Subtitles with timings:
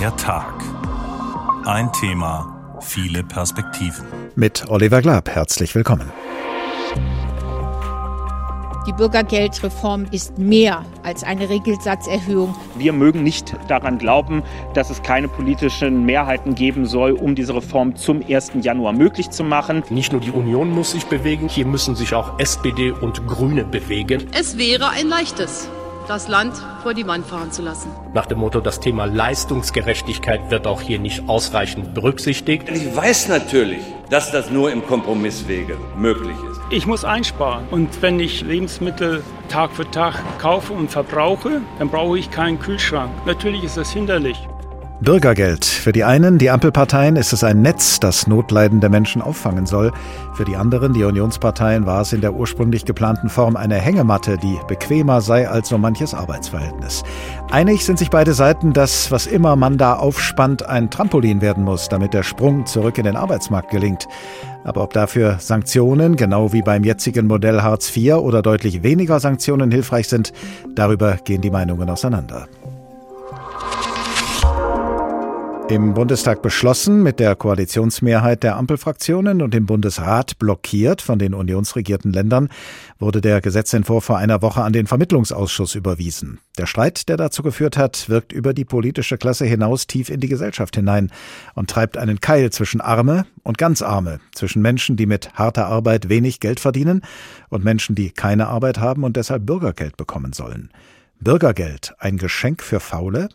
[0.00, 0.54] Der Tag.
[1.66, 4.06] Ein Thema, viele Perspektiven.
[4.34, 6.10] Mit Oliver Glab, herzlich willkommen.
[8.86, 12.56] Die Bürgergeldreform ist mehr als eine Regelsatzerhöhung.
[12.78, 14.42] Wir mögen nicht daran glauben,
[14.72, 18.52] dass es keine politischen Mehrheiten geben soll, um diese Reform zum 1.
[18.62, 19.82] Januar möglich zu machen.
[19.90, 24.28] Nicht nur die Union muss sich bewegen, hier müssen sich auch SPD und Grüne bewegen.
[24.32, 25.68] Es wäre ein leichtes
[26.08, 27.90] das Land vor die Wand fahren zu lassen.
[28.12, 32.68] Nach dem Motto, das Thema Leistungsgerechtigkeit wird auch hier nicht ausreichend berücksichtigt.
[32.68, 36.60] Ich weiß natürlich, dass das nur im Kompromisswege möglich ist.
[36.70, 42.18] Ich muss einsparen und wenn ich Lebensmittel Tag für Tag kaufe und verbrauche, dann brauche
[42.18, 43.10] ich keinen Kühlschrank.
[43.26, 44.49] Natürlich ist das hinderlich.
[45.02, 45.64] Bürgergeld.
[45.64, 49.92] Für die einen, die Ampelparteien, ist es ein Netz, das notleidende Menschen auffangen soll.
[50.34, 54.58] Für die anderen, die Unionsparteien, war es in der ursprünglich geplanten Form eine Hängematte, die
[54.68, 57.02] bequemer sei als so manches Arbeitsverhältnis.
[57.50, 61.88] Einig sind sich beide Seiten, dass was immer man da aufspannt, ein Trampolin werden muss,
[61.88, 64.06] damit der Sprung zurück in den Arbeitsmarkt gelingt.
[64.64, 69.70] Aber ob dafür Sanktionen, genau wie beim jetzigen Modell Hartz IV oder deutlich weniger Sanktionen
[69.70, 70.34] hilfreich sind,
[70.74, 72.48] darüber gehen die Meinungen auseinander.
[75.70, 82.12] Im Bundestag beschlossen, mit der Koalitionsmehrheit der Ampelfraktionen und im Bundesrat blockiert von den unionsregierten
[82.12, 82.48] Ländern,
[82.98, 86.40] wurde der Gesetzentwurf vor einer Woche an den Vermittlungsausschuss überwiesen.
[86.58, 90.26] Der Streit, der dazu geführt hat, wirkt über die politische Klasse hinaus tief in die
[90.26, 91.12] Gesellschaft hinein
[91.54, 96.08] und treibt einen Keil zwischen Arme und ganz Arme, zwischen Menschen, die mit harter Arbeit
[96.08, 97.02] wenig Geld verdienen
[97.48, 100.70] und Menschen, die keine Arbeit haben und deshalb Bürgergeld bekommen sollen.
[101.20, 103.28] Bürgergeld, ein Geschenk für Faule?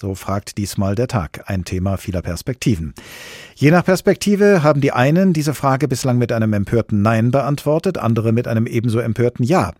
[0.00, 2.94] So fragt diesmal der Tag, ein Thema vieler Perspektiven.
[3.56, 8.30] Je nach Perspektive haben die einen diese Frage bislang mit einem empörten Nein beantwortet, andere
[8.30, 9.72] mit einem ebenso empörten Ja.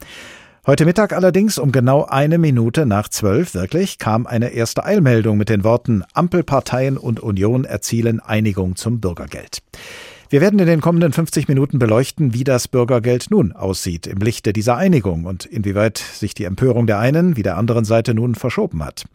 [0.67, 5.51] Heute Mittag allerdings um genau eine Minute nach zwölf wirklich kam eine erste Eilmeldung mit
[5.51, 9.63] den Worten Ampelparteien und Union erzielen Einigung zum Bürgergeld.
[10.31, 14.53] Wir werden in den kommenden 50 Minuten beleuchten, wie das Bürgergeld nun aussieht im Lichte
[14.53, 18.85] dieser Einigung und inwieweit sich die Empörung der einen wie der anderen Seite nun verschoben
[18.85, 19.07] hat.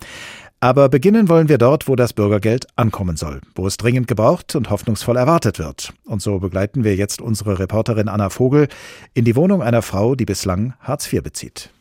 [0.63, 4.69] Aber beginnen wollen wir dort, wo das Bürgergeld ankommen soll, wo es dringend gebraucht und
[4.69, 5.91] hoffnungsvoll erwartet wird.
[6.05, 8.69] Und so begleiten wir jetzt unsere Reporterin Anna Vogel
[9.13, 11.72] in die Wohnung einer Frau, die bislang Hartz IV bezieht.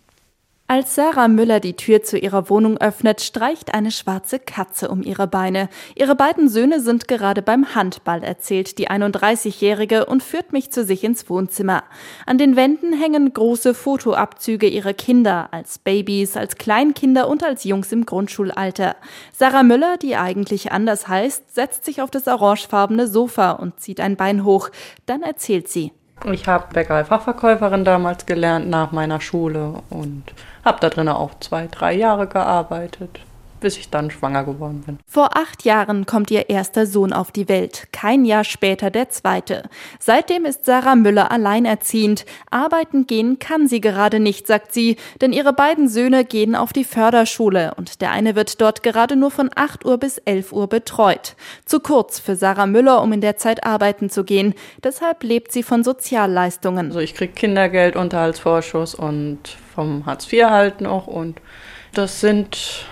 [0.73, 5.27] Als Sarah Müller die Tür zu ihrer Wohnung öffnet, streicht eine schwarze Katze um ihre
[5.27, 5.69] Beine.
[5.97, 11.05] Ihre beiden Söhne sind gerade beim Handball, erzählt die 31-Jährige und führt mich zu sich
[11.05, 11.85] ins Wohnzimmer.
[12.25, 17.93] An den Wänden hängen große Fotoabzüge ihrer Kinder, als Babys, als Kleinkinder und als Jungs
[17.93, 18.97] im Grundschulalter.
[19.31, 24.17] Sarah Müller, die eigentlich anders heißt, setzt sich auf das orangefarbene Sofa und zieht ein
[24.17, 24.71] Bein hoch.
[25.05, 25.93] Dann erzählt sie.
[26.31, 29.83] Ich habe Bäckerei-Fachverkäuferin damals gelernt nach meiner Schule.
[29.91, 30.25] Und
[30.65, 33.21] habe da drinnen auch zwei, drei Jahre gearbeitet
[33.63, 34.99] bis ich dann schwanger geworden bin.
[35.07, 39.69] Vor acht Jahren kommt ihr erster Sohn auf die Welt, kein Jahr später der zweite.
[39.99, 42.27] Seitdem ist Sarah Müller alleinerziehend.
[42.51, 46.85] Arbeiten gehen kann sie gerade nicht, sagt sie, denn ihre beiden Söhne gehen auf die
[46.85, 51.37] Förderschule und der eine wird dort gerade nur von 8 Uhr bis 11 Uhr betreut.
[51.65, 54.55] Zu kurz für Sarah Müller, um in der Zeit arbeiten zu gehen.
[54.83, 56.87] Deshalb lebt sie von Sozialleistungen.
[56.89, 59.39] Also ich kriege Kindergeld, Unterhaltsvorschuss und
[59.75, 61.41] vom Hartz IV halt noch und
[61.95, 62.87] das sind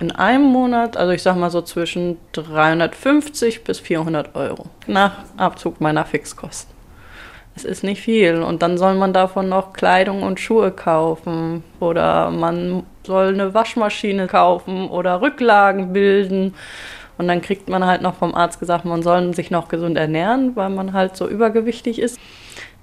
[0.00, 5.80] in einem Monat, also ich sag mal so zwischen 350 bis 400 Euro nach Abzug
[5.80, 6.74] meiner Fixkosten.
[7.56, 12.30] Es ist nicht viel und dann soll man davon noch Kleidung und Schuhe kaufen oder
[12.30, 16.54] man soll eine Waschmaschine kaufen oder Rücklagen bilden.
[17.16, 20.54] Und dann kriegt man halt noch vom Arzt gesagt, man soll sich noch gesund ernähren,
[20.54, 22.20] weil man halt so übergewichtig ist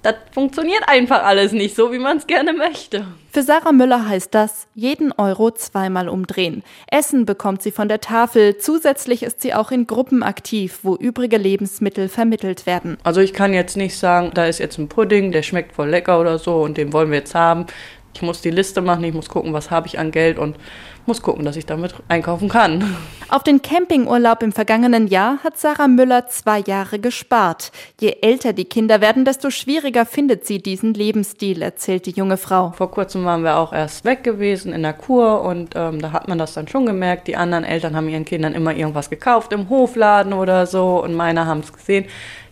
[0.02, 3.06] das funktioniert einfach alles nicht so, wie man es gerne möchte.
[3.32, 6.62] Für Sarah Müller heißt das, jeden Euro zweimal umdrehen.
[6.90, 8.56] Essen bekommt sie von der Tafel.
[8.56, 12.96] Zusätzlich ist sie auch in Gruppen aktiv, wo übrige Lebensmittel vermittelt werden.
[13.02, 16.20] Also ich kann jetzt nicht sagen, da ist jetzt ein Pudding, der schmeckt voll lecker
[16.20, 17.66] oder so und den wollen wir jetzt haben.
[18.16, 20.56] Ich muss die Liste machen, ich muss gucken, was habe ich an Geld und
[21.04, 22.96] muss gucken, dass ich damit einkaufen kann.
[23.28, 27.72] Auf den Campingurlaub im vergangenen Jahr hat Sarah Müller zwei Jahre gespart.
[28.00, 32.72] Je älter die Kinder werden, desto schwieriger findet sie diesen Lebensstil, erzählt die junge Frau.
[32.74, 36.26] Vor kurzem waren wir auch erst weg gewesen in der Kur und ähm, da hat
[36.26, 37.28] man das dann schon gemerkt.
[37.28, 41.44] Die anderen Eltern haben ihren Kindern immer irgendwas gekauft im Hofladen oder so und meine
[41.44, 42.06] haben es gesehen.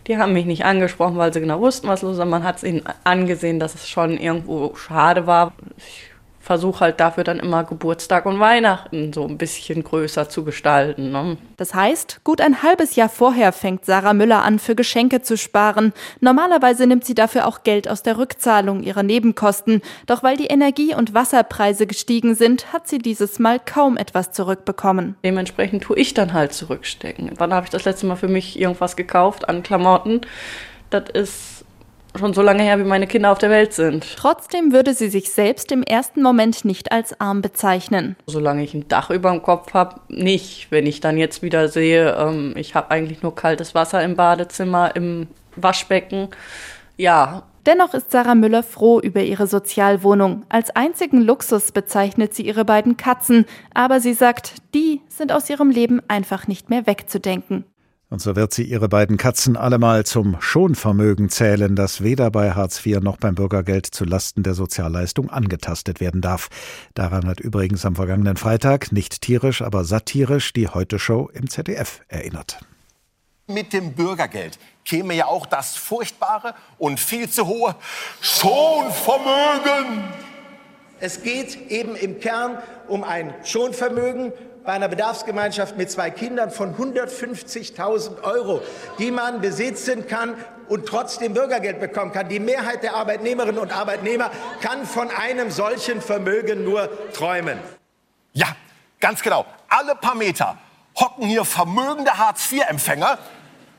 [0.07, 2.25] Die haben mich nicht angesprochen, weil sie genau wussten, was los ist.
[2.25, 5.53] Man hat es ihnen angesehen, dass es schon irgendwo schade war.
[5.77, 6.11] Ich
[6.45, 11.11] versuche halt dafür dann immer Geburtstag und Weihnachten so ein bisschen größer zu gestalten.
[11.11, 11.37] Ne?
[11.57, 15.91] Das heißt, gut ein halbes Jahr vorher fängt Sarah Müller an, für Geschenke zu sparen.
[16.19, 19.81] Normalerweise nimmt sie dafür auch Geld aus der Rückzahlung ihrer Nebenkosten.
[20.05, 25.15] Doch weil die Energie- und Wasserpreise gestiegen sind, hat sie dieses Mal kaum etwas zurückbekommen.
[25.25, 27.31] Dementsprechend tue ich dann halt zurückstecken.
[27.37, 30.21] Wann habe ich das letzte Mal für mich irgendwas gekauft an Klamotten?
[30.91, 31.54] Das ist
[32.17, 34.15] schon so lange her, wie meine Kinder auf der Welt sind.
[34.17, 38.15] Trotzdem würde sie sich selbst im ersten Moment nicht als arm bezeichnen.
[38.27, 40.67] Solange ich ein Dach über dem Kopf habe, nicht.
[40.71, 44.95] Wenn ich dann jetzt wieder sehe, ähm, ich habe eigentlich nur kaltes Wasser im Badezimmer,
[44.95, 46.29] im Waschbecken,
[46.97, 47.43] ja.
[47.65, 50.43] Dennoch ist Sarah Müller froh über ihre Sozialwohnung.
[50.49, 55.71] Als einzigen Luxus bezeichnet sie ihre beiden Katzen, aber sie sagt, die sind aus ihrem
[55.71, 57.65] Leben einfach nicht mehr wegzudenken.
[58.15, 62.79] Und so wird sie ihre beiden Katzen allemal zum Schonvermögen zählen, das weder bei Hartz
[62.85, 66.47] IV noch beim Bürgergeld zu Lasten der Sozialleistung angetastet werden darf.
[66.93, 72.61] Daran hat übrigens am vergangenen Freitag, nicht tierisch, aber satirisch, die Heute-Show im ZDF erinnert.
[73.47, 77.75] Mit dem Bürgergeld käme ja auch das furchtbare und viel zu hohe
[78.21, 80.05] Schonvermögen.
[81.01, 84.31] Es geht eben im Kern um ein Schonvermögen
[84.65, 88.61] bei einer Bedarfsgemeinschaft mit zwei Kindern von 150.000 Euro,
[88.97, 90.35] die man besitzen kann
[90.67, 92.29] und trotzdem Bürgergeld bekommen kann.
[92.29, 94.31] Die Mehrheit der Arbeitnehmerinnen und Arbeitnehmer
[94.61, 97.59] kann von einem solchen Vermögen nur träumen.
[98.33, 98.55] Ja,
[98.99, 99.45] ganz genau.
[99.69, 100.57] Alle paar Meter
[100.99, 103.19] hocken hier vermögende Hartz-IV-Empfänger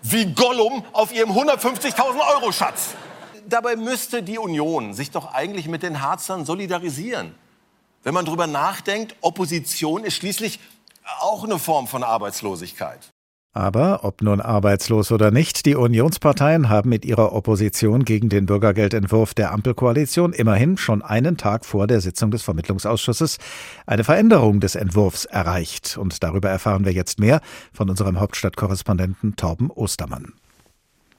[0.02, 2.94] wie Gollum auf ihrem 150.000 Euro Schatz.
[3.48, 7.34] Dabei müsste die Union sich doch eigentlich mit den Harzern solidarisieren.
[8.02, 10.60] Wenn man darüber nachdenkt, Opposition ist schließlich
[11.20, 13.10] auch eine Form von Arbeitslosigkeit.
[13.56, 19.32] Aber ob nun arbeitslos oder nicht, die Unionsparteien haben mit ihrer Opposition gegen den Bürgergeldentwurf
[19.32, 23.38] der Ampelkoalition immerhin schon einen Tag vor der Sitzung des Vermittlungsausschusses
[23.86, 25.96] eine Veränderung des Entwurfs erreicht.
[25.96, 27.40] Und darüber erfahren wir jetzt mehr
[27.72, 30.34] von unserem Hauptstadtkorrespondenten Torben Ostermann.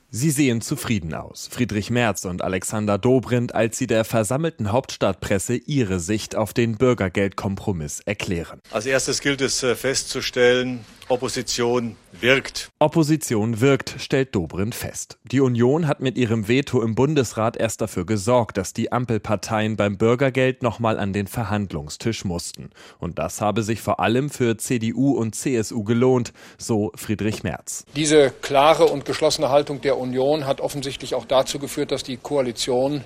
[0.10, 6.00] Sie sehen zufrieden aus, Friedrich Merz und Alexander Dobrindt, als sie der versammelten Hauptstadtpresse ihre
[6.00, 8.62] Sicht auf den Bürgergeldkompromiss erklären.
[8.72, 12.70] Als erstes gilt es äh, festzustellen, Opposition wirkt.
[12.80, 15.18] Opposition wirkt, stellt Dobrindt fest.
[15.24, 19.98] Die Union hat mit ihrem Veto im Bundesrat erst dafür gesorgt, dass die Ampelparteien beim
[19.98, 22.72] Bürgergeld nochmal an den Verhandlungstisch mussten.
[23.00, 27.86] Und das habe sich vor allem für CDU und CSU gelohnt, so Friedrich Merz.
[27.96, 33.04] Diese klare und geschlossene Haltung der Union hat offensichtlich auch dazu geführt, dass die Koalition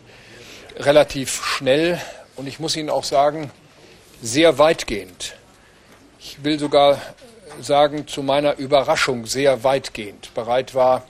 [0.77, 1.99] relativ schnell
[2.35, 3.51] und ich muss Ihnen auch sagen,
[4.21, 5.35] sehr weitgehend,
[6.19, 7.01] ich will sogar
[7.59, 11.03] sagen, zu meiner Überraschung sehr weitgehend bereit war,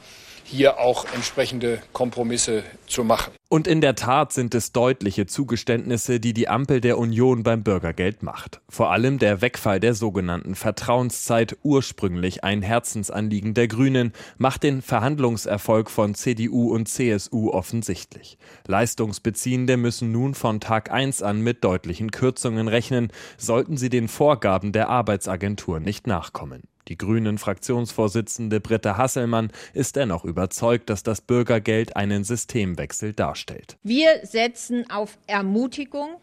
[0.51, 3.31] hier auch entsprechende Kompromisse zu machen.
[3.47, 8.21] Und in der Tat sind es deutliche Zugeständnisse, die die Ampel der Union beim Bürgergeld
[8.21, 8.61] macht.
[8.69, 15.89] Vor allem der Wegfall der sogenannten Vertrauenszeit, ursprünglich ein Herzensanliegen der Grünen, macht den Verhandlungserfolg
[15.89, 18.37] von CDU und CSU offensichtlich.
[18.67, 24.71] Leistungsbeziehende müssen nun von Tag 1 an mit deutlichen Kürzungen rechnen, sollten sie den Vorgaben
[24.71, 26.63] der Arbeitsagentur nicht nachkommen.
[26.87, 33.77] Die Grünen-Fraktionsvorsitzende Britta Hasselmann ist dennoch überzeugt, dass das Bürgergeld einen Systemwechsel darstellt.
[33.83, 36.17] Wir setzen auf Ermutigung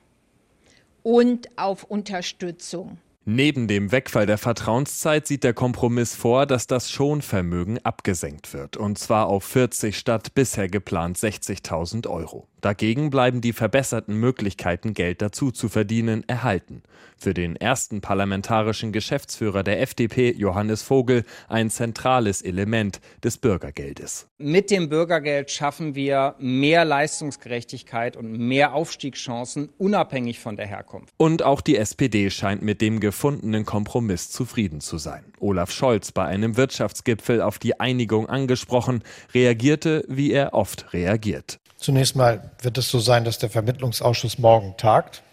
[1.02, 2.98] und auf Unterstützung.
[3.30, 8.96] Neben dem Wegfall der Vertrauenszeit sieht der Kompromiss vor, dass das Schonvermögen abgesenkt wird, und
[8.96, 12.48] zwar auf 40 statt bisher geplant 60.000 Euro.
[12.60, 16.82] Dagegen bleiben die verbesserten Möglichkeiten, Geld dazu zu verdienen, erhalten.
[17.16, 24.28] Für den ersten parlamentarischen Geschäftsführer der FDP, Johannes Vogel, ein zentrales Element des Bürgergeldes.
[24.38, 31.12] Mit dem Bürgergeld schaffen wir mehr Leistungsgerechtigkeit und mehr Aufstiegschancen, unabhängig von der Herkunft.
[31.16, 35.24] Und auch die SPD scheint mit dem gefundenen Kompromiss zufrieden zu sein.
[35.40, 39.02] Olaf Scholz, bei einem Wirtschaftsgipfel auf die Einigung angesprochen,
[39.34, 41.58] reagierte, wie er oft reagiert.
[41.78, 45.24] Zunächst mal wird es so sein, dass der Vermittlungsausschuss morgen tagt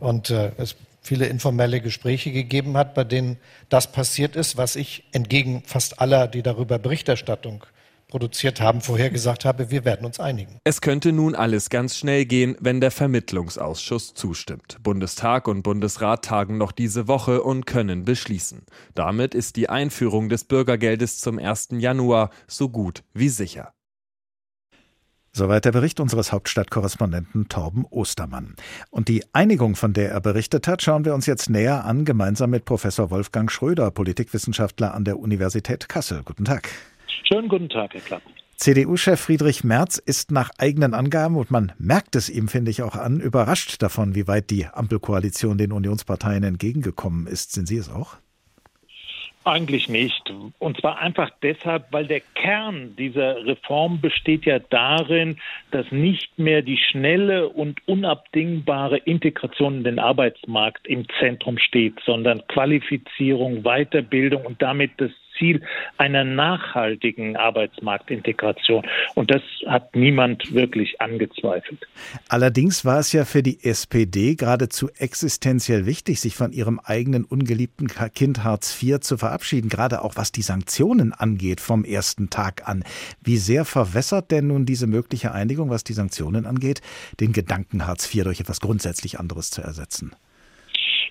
[0.00, 3.38] und äh, es viele informelle Gespräche gegeben hat, bei denen
[3.70, 7.64] das passiert ist, was ich entgegen fast aller, die darüber Berichterstattung
[8.10, 10.58] produziert haben, vorhergesagt habe, wir werden uns einigen.
[10.64, 14.76] Es könnte nun alles ganz schnell gehen, wenn der Vermittlungsausschuss zustimmt.
[14.82, 18.62] Bundestag und Bundesrat tagen noch diese Woche und können beschließen.
[18.94, 21.68] Damit ist die Einführung des Bürgergeldes zum 1.
[21.78, 23.72] Januar so gut wie sicher.
[25.32, 28.56] Soweit der Bericht unseres Hauptstadtkorrespondenten Torben Ostermann.
[28.90, 32.50] Und die Einigung, von der er berichtet hat, schauen wir uns jetzt näher an, gemeinsam
[32.50, 36.22] mit Professor Wolfgang Schröder, Politikwissenschaftler an der Universität Kassel.
[36.24, 36.68] Guten Tag.
[37.24, 38.32] Schönen guten Tag, Herr Klappen.
[38.56, 42.94] CDU-Chef Friedrich Merz ist nach eigenen Angaben, und man merkt es ihm, finde ich, auch
[42.94, 47.52] an, überrascht davon, wie weit die Ampelkoalition den Unionsparteien entgegengekommen ist.
[47.52, 48.18] Sind Sie es auch?
[49.44, 50.30] Eigentlich nicht.
[50.58, 55.38] Und zwar einfach deshalb, weil der Kern dieser Reform besteht ja darin,
[55.70, 62.46] dass nicht mehr die schnelle und unabdingbare Integration in den Arbeitsmarkt im Zentrum steht, sondern
[62.48, 65.62] Qualifizierung, Weiterbildung und damit das Ziel
[65.98, 68.86] einer nachhaltigen Arbeitsmarktintegration.
[69.14, 71.80] Und das hat niemand wirklich angezweifelt.
[72.28, 77.88] Allerdings war es ja für die SPD geradezu existenziell wichtig, sich von ihrem eigenen ungeliebten
[78.14, 82.84] Kind Hartz IV zu verabschieden, gerade auch was die Sanktionen angeht vom ersten Tag an.
[83.22, 86.82] Wie sehr verwässert denn nun diese mögliche Einigung, was die Sanktionen angeht,
[87.18, 90.12] den Gedanken Hartz IV durch etwas grundsätzlich anderes zu ersetzen?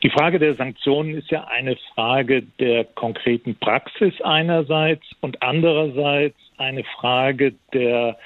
[0.02, 6.84] Die Frage der Sanktionen ist ja eine Frage der konkreten Praxis einerseits und andererseits eine
[6.84, 8.18] Frage der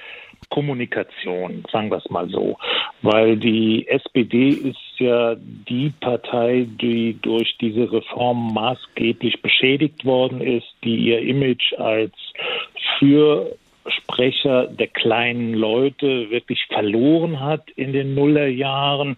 [0.50, 2.58] Kommunikation, sagen wir es mal so.
[3.02, 10.68] Weil die SPD ist ja die Partei, die durch diese Reform maßgeblich beschädigt worden ist,
[10.84, 12.14] die ihr Image als
[13.00, 19.18] Fürsprecher der kleinen Leute wirklich verloren hat in den Nullerjahren,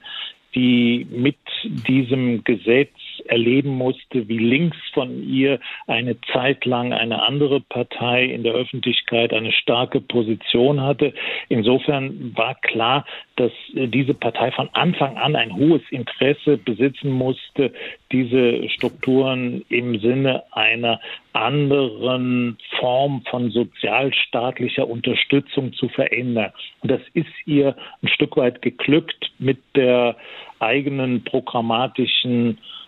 [0.56, 2.96] die mit diesem Gesetz
[3.26, 9.34] erleben musste, wie links von ihr eine Zeit lang eine andere Partei in der Öffentlichkeit
[9.34, 11.14] eine starke Position hatte.
[11.50, 13.06] Insofern war klar,
[13.36, 17.74] dass diese Partei von Anfang an ein hohes Interesse besitzen musste,
[18.12, 21.02] diese Strukturen im Sinne einer
[21.34, 26.52] anderen Form von sozialstaatlicher Unterstützung zu verändern.
[26.82, 30.16] Und das ist ihr ein Stück weit geglückt mit der
[30.60, 32.85] eigenen programmatischen äh,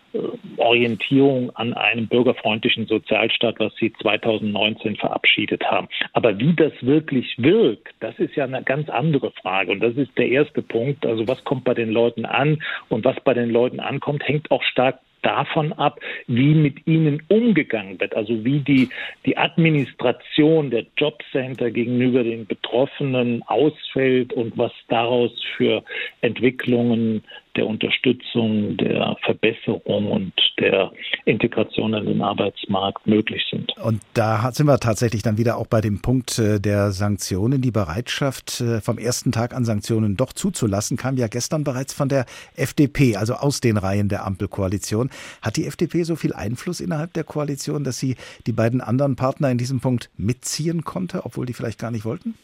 [0.57, 5.87] Orientierung an einem bürgerfreundlichen Sozialstaat, was sie 2019 verabschiedet haben.
[6.13, 9.71] Aber wie das wirklich wirkt, das ist ja eine ganz andere Frage.
[9.71, 11.05] Und das ist der erste Punkt.
[11.05, 14.63] Also was kommt bei den Leuten an und was bei den Leuten ankommt, hängt auch
[14.63, 18.89] stark davon ab, wie mit ihnen umgegangen wird, also wie die,
[19.25, 25.83] die Administration der Jobcenter gegenüber den Betroffenen ausfällt und was daraus für
[26.21, 27.23] Entwicklungen
[27.57, 30.91] der Unterstützung, der Verbesserung und der
[31.25, 33.71] Integration in den Arbeitsmarkt möglich sind.
[33.77, 37.61] Und da sind wir tatsächlich dann wieder auch bei dem Punkt äh, der Sanktionen.
[37.61, 42.09] Die Bereitschaft, äh, vom ersten Tag an Sanktionen doch zuzulassen, kam ja gestern bereits von
[42.09, 45.09] der FDP, also aus den Reihen der Ampelkoalition.
[45.41, 49.51] Hat die FDP so viel Einfluss innerhalb der Koalition, dass sie die beiden anderen Partner
[49.51, 52.35] in diesem Punkt mitziehen konnte, obwohl die vielleicht gar nicht wollten?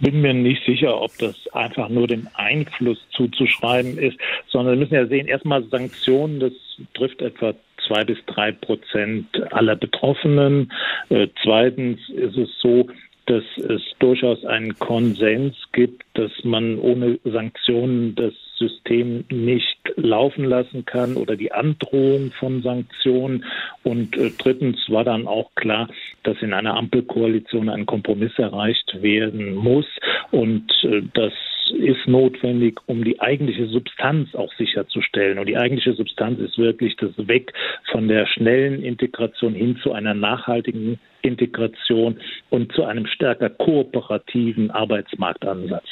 [0.00, 4.94] Bin mir nicht sicher, ob das einfach nur dem Einfluss zuzuschreiben ist, sondern wir müssen
[4.94, 6.52] ja sehen, erstmal Sanktionen, das
[6.94, 7.54] trifft etwa
[7.86, 10.72] zwei bis drei Prozent aller Betroffenen.
[11.10, 12.88] Äh, zweitens ist es so,
[13.26, 20.84] dass es durchaus einen Konsens gibt, dass man ohne Sanktionen das System nicht laufen lassen
[20.84, 23.44] kann oder die Androhung von Sanktionen.
[23.82, 25.88] Und äh, drittens war dann auch klar,
[26.22, 29.86] dass in einer Ampelkoalition ein Kompromiss erreicht werden muss
[30.30, 31.32] und äh, das
[31.72, 35.38] ist notwendig, um die eigentliche Substanz auch sicherzustellen.
[35.38, 37.52] Und die eigentliche Substanz ist wirklich das Weg
[37.90, 42.18] von der schnellen Integration hin zu einer nachhaltigen Integration
[42.50, 45.84] und zu einem stärker kooperativen Arbeitsmarktansatz.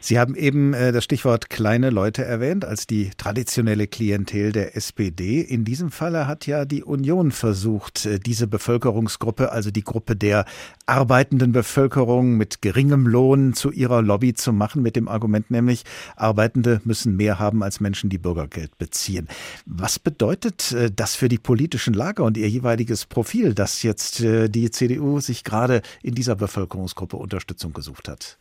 [0.00, 5.40] Sie haben eben äh, das Stichwort kleine Leute erwähnt als die traditionelle Klientel der SPD.
[5.40, 10.44] In diesem Falle hat ja die Union versucht, äh, diese Bevölkerungsgruppe, also die Gruppe der
[10.86, 15.84] arbeitenden Bevölkerung mit geringem Lohn zu ihrer Lobby zu machen, mit dem Argument nämlich,
[16.16, 19.28] Arbeitende müssen mehr haben als Menschen, die Bürgergeld beziehen.
[19.66, 24.70] Was bedeutet äh, das für die politischen Lager und ihr jeweiliges Profil, dass jetzt die
[24.72, 28.38] CDU sich gerade in dieser Bevölkerungsgruppe Unterstützung gesucht hat?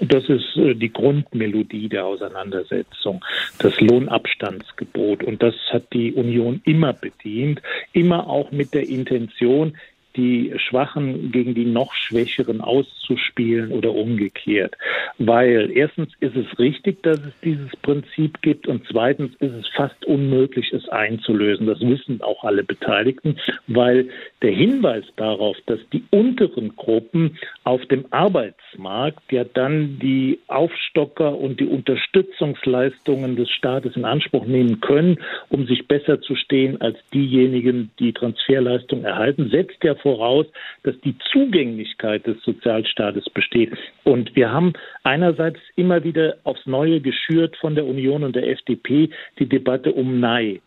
[0.00, 3.22] Das ist äh, die Grundmelodie der Auseinandersetzung,
[3.58, 5.22] das Lohnabstandsgebot.
[5.22, 7.60] Und das hat die Union immer bedient,
[7.92, 9.76] immer auch mit der Intention,
[10.16, 14.76] die Schwachen gegen die noch Schwächeren auszuspielen oder umgekehrt.
[15.18, 20.04] Weil erstens ist es richtig, dass es dieses Prinzip gibt und zweitens ist es fast
[20.04, 21.66] unmöglich, es einzulösen.
[21.66, 23.36] Das wissen auch alle Beteiligten,
[23.66, 24.08] weil
[24.42, 31.60] der Hinweis darauf, dass die unteren Gruppen auf dem Arbeitsmarkt ja dann die Aufstocker und
[31.60, 37.90] die Unterstützungsleistungen des Staates in Anspruch nehmen können, um sich besser zu stehen als diejenigen,
[37.98, 40.46] die Transferleistungen erhalten, setzt ja voraus,
[40.82, 43.72] dass die Zugänglichkeit des Sozialstaates besteht.
[44.04, 44.72] Und wir haben
[45.04, 50.20] einerseits immer wieder aufs Neue geschürt von der Union und der FDP die Debatte um
[50.20, 50.62] Neid.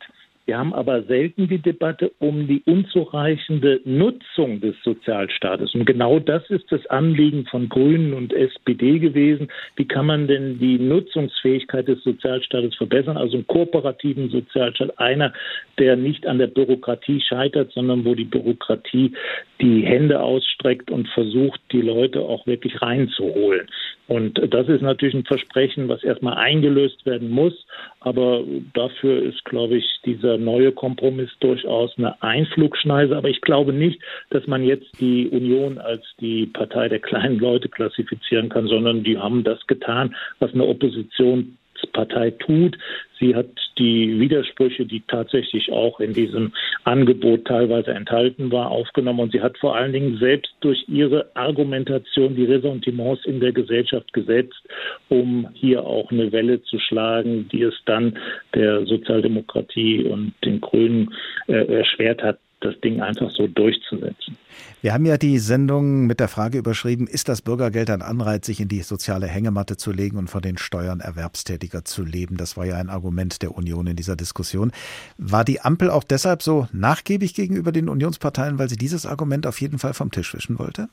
[0.46, 5.74] Wir haben aber selten die Debatte um die unzureichende Nutzung des Sozialstaates.
[5.74, 9.48] Und genau das ist das Anliegen von Grünen und SPD gewesen.
[9.78, 13.16] Wie kann man denn die Nutzungsfähigkeit des Sozialstaates verbessern?
[13.16, 15.32] Also einen kooperativen Sozialstaat, einer,
[15.80, 19.14] der nicht an der Bürokratie scheitert, sondern wo die Bürokratie
[19.63, 23.70] die Hände ausstreckt und versucht, die Leute auch wirklich reinzuholen.
[24.08, 27.53] Und das ist natürlich ein Versprechen, was erstmal eingelöst werden muss.
[28.01, 28.43] Aber
[28.74, 33.15] dafür ist, glaube ich, dieser neue Kompromiss durchaus eine Einflugschneise.
[33.15, 34.01] Aber ich glaube nicht,
[34.32, 39.17] dass man jetzt die Union als die Partei der kleinen Leute klassifizieren kann, sondern die
[39.17, 42.78] haben das getan, was eine Opposition Partei tut.
[43.20, 43.48] Sie hat
[43.78, 49.20] die Widersprüche, die tatsächlich auch in diesem Angebot teilweise enthalten war, aufgenommen.
[49.20, 54.12] Und sie hat vor allen Dingen selbst durch ihre Argumentation die Ressentiments in der Gesellschaft
[54.13, 54.62] gesetzt,
[55.10, 58.18] um hier auch eine Welle zu schlagen, die es dann
[58.54, 61.13] der Sozialdemokratie und den Grünen
[61.48, 64.38] äh, erschwert hat, das Ding einfach so durchzusetzen.
[64.82, 68.60] Wir haben ja die Sendung mit der Frage überschrieben, ist das Bürgergeld ein Anreiz, sich
[68.60, 72.38] in die soziale Hängematte zu legen und von den Steuern Erwerbstätiger zu leben?
[72.38, 74.72] Das war ja ein Argument der Union in dieser Diskussion.
[75.17, 79.62] War die Ampel auch deshalb so nachgiebig gegenüber den Unionsparteien, weil sie dieses Argument auf
[79.62, 80.89] jeden Fall vom Tisch wischen wollte?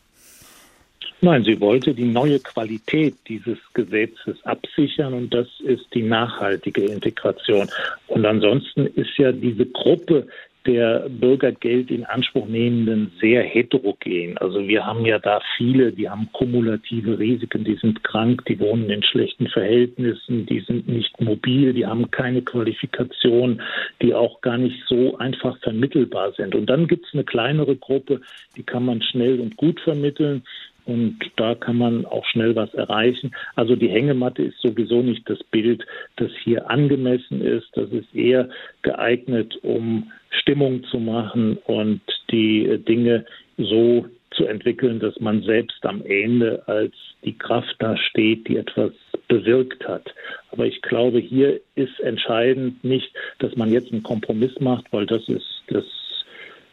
[1.22, 7.68] Nein, sie wollte die neue Qualität dieses Gesetzes absichern und das ist die nachhaltige Integration.
[8.06, 10.26] Und ansonsten ist ja diese Gruppe,
[10.66, 14.36] der Bürgergeld in Anspruch nehmenden sehr heterogen.
[14.38, 18.90] Also wir haben ja da viele, die haben kumulative Risiken, die sind krank, die wohnen
[18.90, 23.62] in schlechten Verhältnissen, die sind nicht mobil, die haben keine Qualifikation,
[24.02, 26.54] die auch gar nicht so einfach vermittelbar sind.
[26.54, 28.20] Und dann gibt es eine kleinere Gruppe,
[28.56, 30.42] die kann man schnell und gut vermitteln.
[30.86, 33.32] Und da kann man auch schnell was erreichen.
[33.54, 35.86] Also die Hängematte ist sowieso nicht das Bild,
[36.16, 37.68] das hier angemessen ist.
[37.74, 38.48] Das ist eher
[38.82, 46.04] geeignet, um Stimmung zu machen und die Dinge so zu entwickeln, dass man selbst am
[46.04, 46.94] Ende als
[47.24, 48.92] die Kraft da steht, die etwas
[49.28, 50.14] bewirkt hat.
[50.50, 55.28] Aber ich glaube, hier ist entscheidend nicht, dass man jetzt einen Kompromiss macht, weil das
[55.28, 55.84] ist das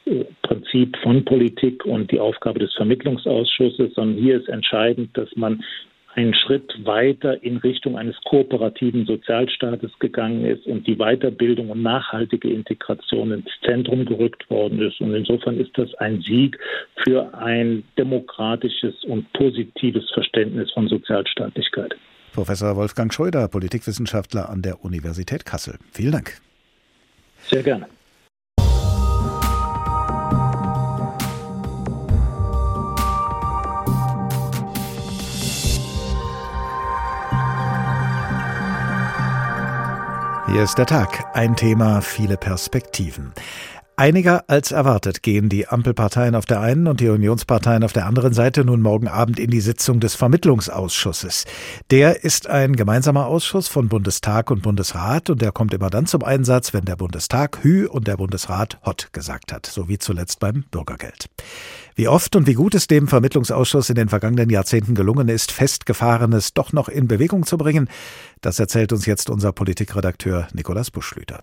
[0.06, 5.64] äh, Prinzip von Politik und die Aufgabe des Vermittlungsausschusses, sondern hier ist entscheidend, dass man
[6.18, 12.50] einen Schritt weiter in Richtung eines kooperativen Sozialstaates gegangen ist und die Weiterbildung und nachhaltige
[12.50, 15.00] Integration ins Zentrum gerückt worden ist.
[15.00, 16.58] Und insofern ist das ein Sieg
[17.06, 21.96] für ein demokratisches und positives Verständnis von Sozialstaatlichkeit.
[22.34, 25.78] Professor Wolfgang Schröder, Politikwissenschaftler an der Universität Kassel.
[25.92, 26.42] Vielen Dank.
[27.44, 27.88] Sehr gerne.
[40.50, 41.26] Hier ist der Tag.
[41.34, 43.34] Ein Thema, viele Perspektiven.
[44.00, 48.32] Einiger als erwartet gehen die Ampelparteien auf der einen und die Unionsparteien auf der anderen
[48.32, 51.46] Seite nun morgen Abend in die Sitzung des Vermittlungsausschusses.
[51.90, 56.24] Der ist ein gemeinsamer Ausschuss von Bundestag und Bundesrat und der kommt immer dann zum
[56.24, 60.66] Einsatz, wenn der Bundestag Hü und der Bundesrat Hott gesagt hat, so wie zuletzt beim
[60.70, 61.26] Bürgergeld.
[61.96, 66.54] Wie oft und wie gut es dem Vermittlungsausschuss in den vergangenen Jahrzehnten gelungen ist, Festgefahrenes
[66.54, 67.90] doch noch in Bewegung zu bringen,
[68.42, 71.40] das erzählt uns jetzt unser Politikredakteur Nikolaus Buschlüter.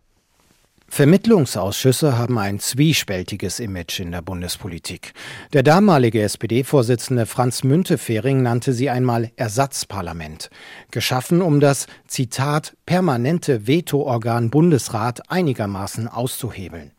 [0.95, 5.13] Vermittlungsausschüsse haben ein zwiespältiges Image in der Bundespolitik.
[5.53, 10.51] Der damalige SPD-Vorsitzende Franz Müntefering nannte sie einmal Ersatzparlament,
[10.93, 16.93] geschaffen, um das Zitat permanente Vetoorgan Bundesrat einigermaßen auszuhebeln.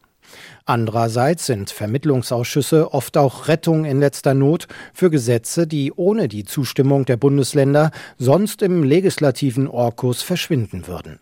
[0.65, 7.05] Andererseits sind Vermittlungsausschüsse oft auch Rettung in letzter Not für Gesetze, die ohne die Zustimmung
[7.05, 11.21] der Bundesländer sonst im legislativen Orkus verschwinden würden.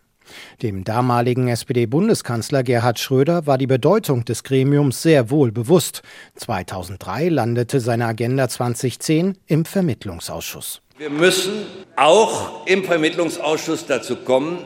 [0.62, 6.02] Dem damaligen SPD-Bundeskanzler Gerhard Schröder war die Bedeutung des Gremiums sehr wohl bewusst.
[6.36, 10.80] 2003 landete seine Agenda 2010 im Vermittlungsausschuss.
[10.98, 11.52] Wir müssen
[11.96, 14.58] auch im Vermittlungsausschuss dazu kommen,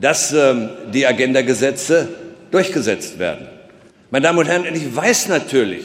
[0.00, 0.54] dass äh,
[0.92, 2.08] die Agenda-Gesetze
[2.50, 3.48] durchgesetzt werden.
[4.10, 5.84] Meine Damen und Herren, ich weiß natürlich,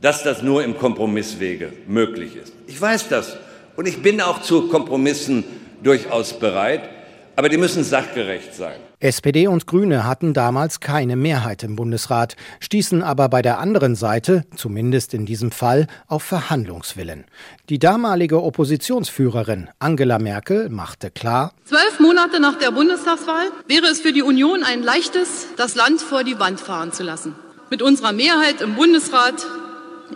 [0.00, 2.52] dass das nur im Kompromisswege möglich ist.
[2.66, 3.36] Ich weiß das.
[3.76, 5.44] Und ich bin auch zu Kompromissen
[5.82, 6.88] durchaus bereit.
[7.36, 8.80] Aber die müssen sachgerecht sein.
[8.98, 14.44] SPD und Grüne hatten damals keine Mehrheit im Bundesrat, stießen aber bei der anderen Seite,
[14.56, 17.26] zumindest in diesem Fall, auf Verhandlungswillen.
[17.68, 24.14] Die damalige Oppositionsführerin Angela Merkel machte klar, Zwölf Monate nach der Bundestagswahl wäre es für
[24.14, 27.34] die Union ein leichtes, das Land vor die Wand fahren zu lassen.
[27.68, 29.44] Mit unserer Mehrheit im Bundesrat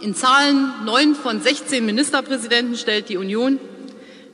[0.01, 3.59] in Zahlen neun von 16 Ministerpräsidenten stellt die Union,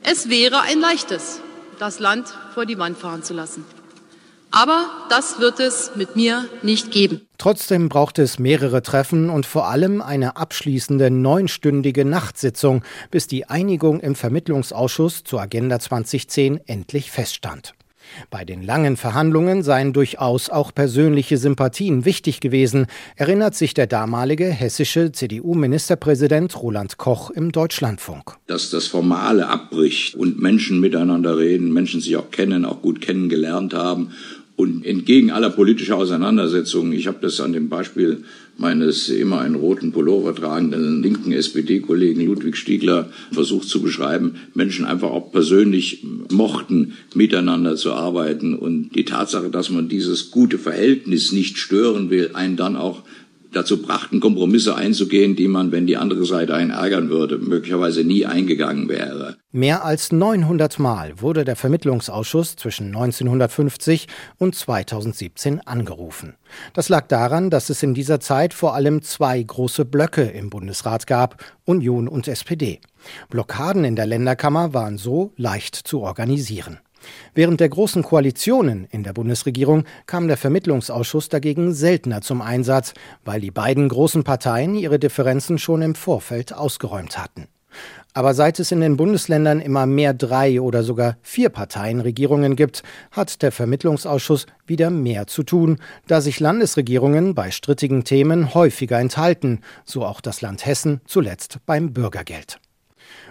[0.03, 1.41] es wäre ein leichtes,
[1.79, 3.65] das Land vor die Wand fahren zu lassen.
[4.51, 7.21] Aber das wird es mit mir nicht geben.
[7.37, 13.99] Trotzdem braucht es mehrere Treffen und vor allem eine abschließende neunstündige Nachtsitzung, bis die Einigung
[13.99, 17.73] im Vermittlungsausschuss zur Agenda 2010 endlich feststand.
[18.29, 24.45] Bei den langen Verhandlungen seien durchaus auch persönliche Sympathien wichtig gewesen, erinnert sich der damalige
[24.45, 28.33] hessische CDU-Ministerpräsident Roland Koch im Deutschlandfunk.
[28.47, 33.73] Dass das Formale abbricht und Menschen miteinander reden, Menschen sich auch kennen, auch gut kennengelernt
[33.73, 34.11] haben
[34.55, 38.23] und entgegen aller politischer Auseinandersetzungen, ich habe das an dem Beispiel
[38.57, 45.11] meines immer einen roten Pullover tragenden linken SPD-Kollegen Ludwig Stiegler versucht zu beschreiben, Menschen einfach
[45.11, 48.55] auch persönlich mochten, miteinander zu arbeiten.
[48.55, 53.03] Und die Tatsache, dass man dieses gute Verhältnis nicht stören will, einen dann auch
[53.57, 58.25] dazu brachten, Kompromisse einzugehen, die man, wenn die andere Seite einen ärgern würde, möglicherweise nie
[58.25, 59.35] eingegangen wäre.
[59.51, 66.35] Mehr als 900 Mal wurde der Vermittlungsausschuss zwischen 1950 und 2017 angerufen.
[66.73, 71.07] Das lag daran, dass es in dieser Zeit vor allem zwei große Blöcke im Bundesrat
[71.07, 72.79] gab, Union und SPD.
[73.29, 76.79] Blockaden in der Länderkammer waren so leicht zu organisieren.
[77.33, 82.93] Während der großen Koalitionen in der Bundesregierung kam der Vermittlungsausschuss dagegen seltener zum Einsatz,
[83.25, 87.47] weil die beiden großen Parteien ihre Differenzen schon im Vorfeld ausgeräumt hatten.
[88.13, 92.81] Aber seit es in den Bundesländern immer mehr drei oder sogar vier Parteienregierungen gibt,
[93.11, 99.61] hat der Vermittlungsausschuss wieder mehr zu tun, da sich Landesregierungen bei strittigen Themen häufiger enthalten,
[99.85, 102.59] so auch das Land Hessen zuletzt beim Bürgergeld.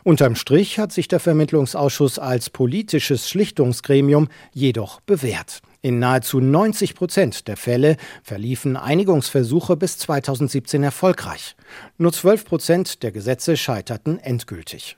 [0.07, 5.63] Unterm Strich hat sich der Vermittlungsausschuss als politisches Schlichtungsgremium jedoch bewährt.
[5.83, 11.57] In nahezu 90 Prozent der Fälle verliefen Einigungsversuche bis 2017 erfolgreich.
[11.99, 14.97] Nur 12 Prozent der Gesetze scheiterten endgültig.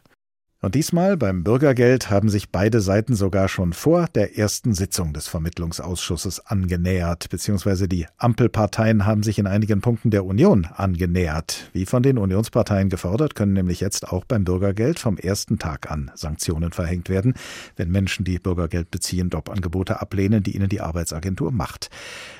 [0.61, 5.29] Und diesmal beim Bürgergeld haben sich beide Seiten sogar schon vor der ersten Sitzung des
[5.29, 11.71] Vermittlungsausschusses angenähert, beziehungsweise die Ampelparteien haben sich in einigen Punkten der Union angenähert.
[11.75, 16.11] Wie von den Unionsparteien gefordert, können nämlich jetzt auch beim Bürgergeld vom ersten Tag an
[16.17, 17.35] Sanktionen verhängt werden,
[17.77, 21.89] wenn Menschen, die Bürgergeld beziehen, Jobangebote ablehnen, die ihnen die Arbeitsagentur macht.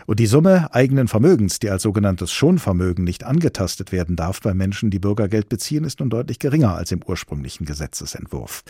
[0.09, 4.89] Und die Summe eigenen Vermögens, die als sogenanntes Schonvermögen nicht angetastet werden darf bei Menschen,
[4.89, 8.65] die Bürgergeld beziehen, ist nun deutlich geringer als im ursprünglichen Gesetzesentwurf.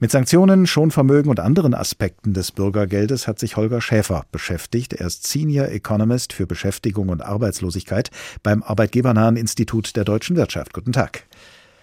[0.00, 4.94] Mit Sanktionen, Schonvermögen und anderen Aspekten des Bürgergeldes hat sich Holger Schäfer beschäftigt.
[4.94, 8.10] Er ist Senior Economist für Beschäftigung und Arbeitslosigkeit
[8.42, 10.72] beim Arbeitgebernahen Institut der deutschen Wirtschaft.
[10.72, 11.26] Guten Tag.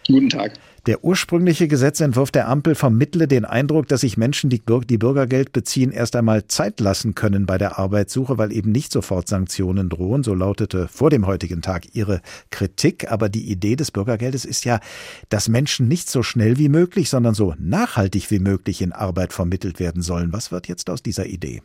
[0.08, 0.54] Guten Tag.
[0.86, 5.91] Der ursprüngliche Gesetzentwurf der Ampel vermittle den Eindruck, dass sich Menschen, die, die Bürgergeld beziehen,
[5.91, 10.22] erst einmal Zeit lassen können bei der Arbeitssuche, weil eben nicht sofort Sanktionen drohen.
[10.22, 13.12] So lautete vor dem heutigen Tag Ihre Kritik.
[13.12, 14.80] Aber die Idee des Bürgergeldes ist ja,
[15.30, 19.80] dass Menschen nicht so schnell wie möglich, sondern so nachhaltig wie möglich in Arbeit vermittelt
[19.80, 20.34] werden sollen.
[20.34, 21.63] Was wird jetzt aus dieser Idee?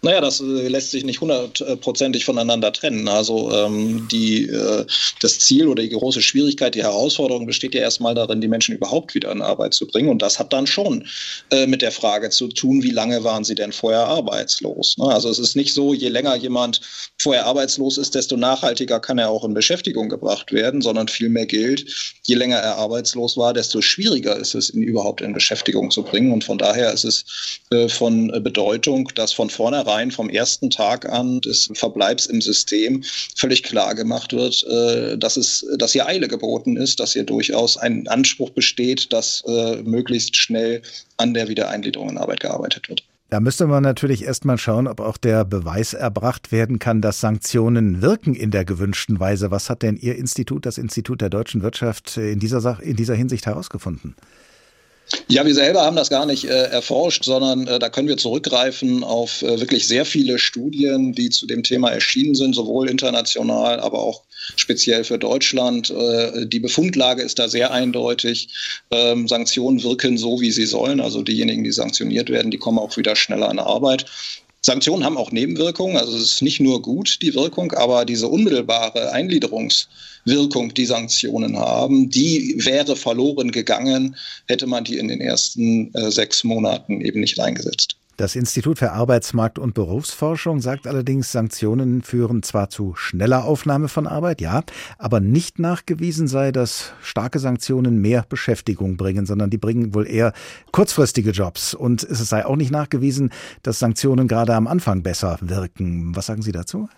[0.00, 3.08] Naja, das äh, lässt sich nicht hundertprozentig voneinander trennen.
[3.08, 4.86] Also ähm, die, äh,
[5.20, 9.16] das Ziel oder die große Schwierigkeit, die Herausforderung besteht ja erstmal darin, die Menschen überhaupt
[9.16, 10.08] wieder in Arbeit zu bringen.
[10.08, 11.04] Und das hat dann schon
[11.50, 14.98] äh, mit der Frage zu tun, wie lange waren sie denn vorher arbeitslos?
[14.98, 15.06] Ne?
[15.06, 16.80] Also es ist nicht so, je länger jemand
[17.20, 21.86] vorher arbeitslos ist, desto nachhaltiger kann er auch in Beschäftigung gebracht werden, sondern vielmehr gilt,
[22.22, 26.32] je länger er arbeitslos war, desto schwieriger ist es, ihn überhaupt in Beschäftigung zu bringen.
[26.32, 27.24] Und von daher ist es
[27.72, 33.02] äh, von Bedeutung, dass von vornherein vornherein vom ersten Tag an des Verbleibs im System
[33.36, 37.76] völlig klar gemacht wird, äh, dass es, dass hier Eile geboten ist, dass hier durchaus
[37.78, 40.82] ein Anspruch besteht, dass äh, möglichst schnell
[41.16, 43.02] an der Wiedereingliederung in Arbeit gearbeitet wird.
[43.30, 48.00] Da müsste man natürlich erstmal schauen, ob auch der Beweis erbracht werden kann, dass Sanktionen
[48.00, 49.50] wirken in der gewünschten Weise.
[49.50, 53.14] Was hat denn Ihr Institut, das Institut der deutschen Wirtschaft, in dieser, Sache, in dieser
[53.14, 54.16] Hinsicht herausgefunden?
[55.28, 59.04] Ja, wir selber haben das gar nicht äh, erforscht, sondern äh, da können wir zurückgreifen
[59.04, 64.00] auf äh, wirklich sehr viele Studien, die zu dem Thema erschienen sind, sowohl international, aber
[64.00, 64.22] auch
[64.56, 65.90] speziell für Deutschland.
[65.90, 68.48] Äh, die Befundlage ist da sehr eindeutig.
[68.90, 71.00] Ähm, Sanktionen wirken so, wie sie sollen.
[71.00, 74.06] Also diejenigen, die sanktioniert werden, die kommen auch wieder schneller an Arbeit.
[74.60, 75.96] Sanktionen haben auch Nebenwirkungen.
[75.96, 82.10] Also es ist nicht nur gut, die Wirkung, aber diese unmittelbare Eingliederungswirkung, die Sanktionen haben,
[82.10, 84.16] die wäre verloren gegangen,
[84.46, 87.97] hätte man die in den ersten äh, sechs Monaten eben nicht eingesetzt.
[88.18, 94.08] Das Institut für Arbeitsmarkt und Berufsforschung sagt allerdings, Sanktionen führen zwar zu schneller Aufnahme von
[94.08, 94.64] Arbeit, ja,
[94.98, 100.32] aber nicht nachgewiesen sei, dass starke Sanktionen mehr Beschäftigung bringen, sondern die bringen wohl eher
[100.72, 101.74] kurzfristige Jobs.
[101.74, 103.30] Und es sei auch nicht nachgewiesen,
[103.62, 106.16] dass Sanktionen gerade am Anfang besser wirken.
[106.16, 106.88] Was sagen Sie dazu?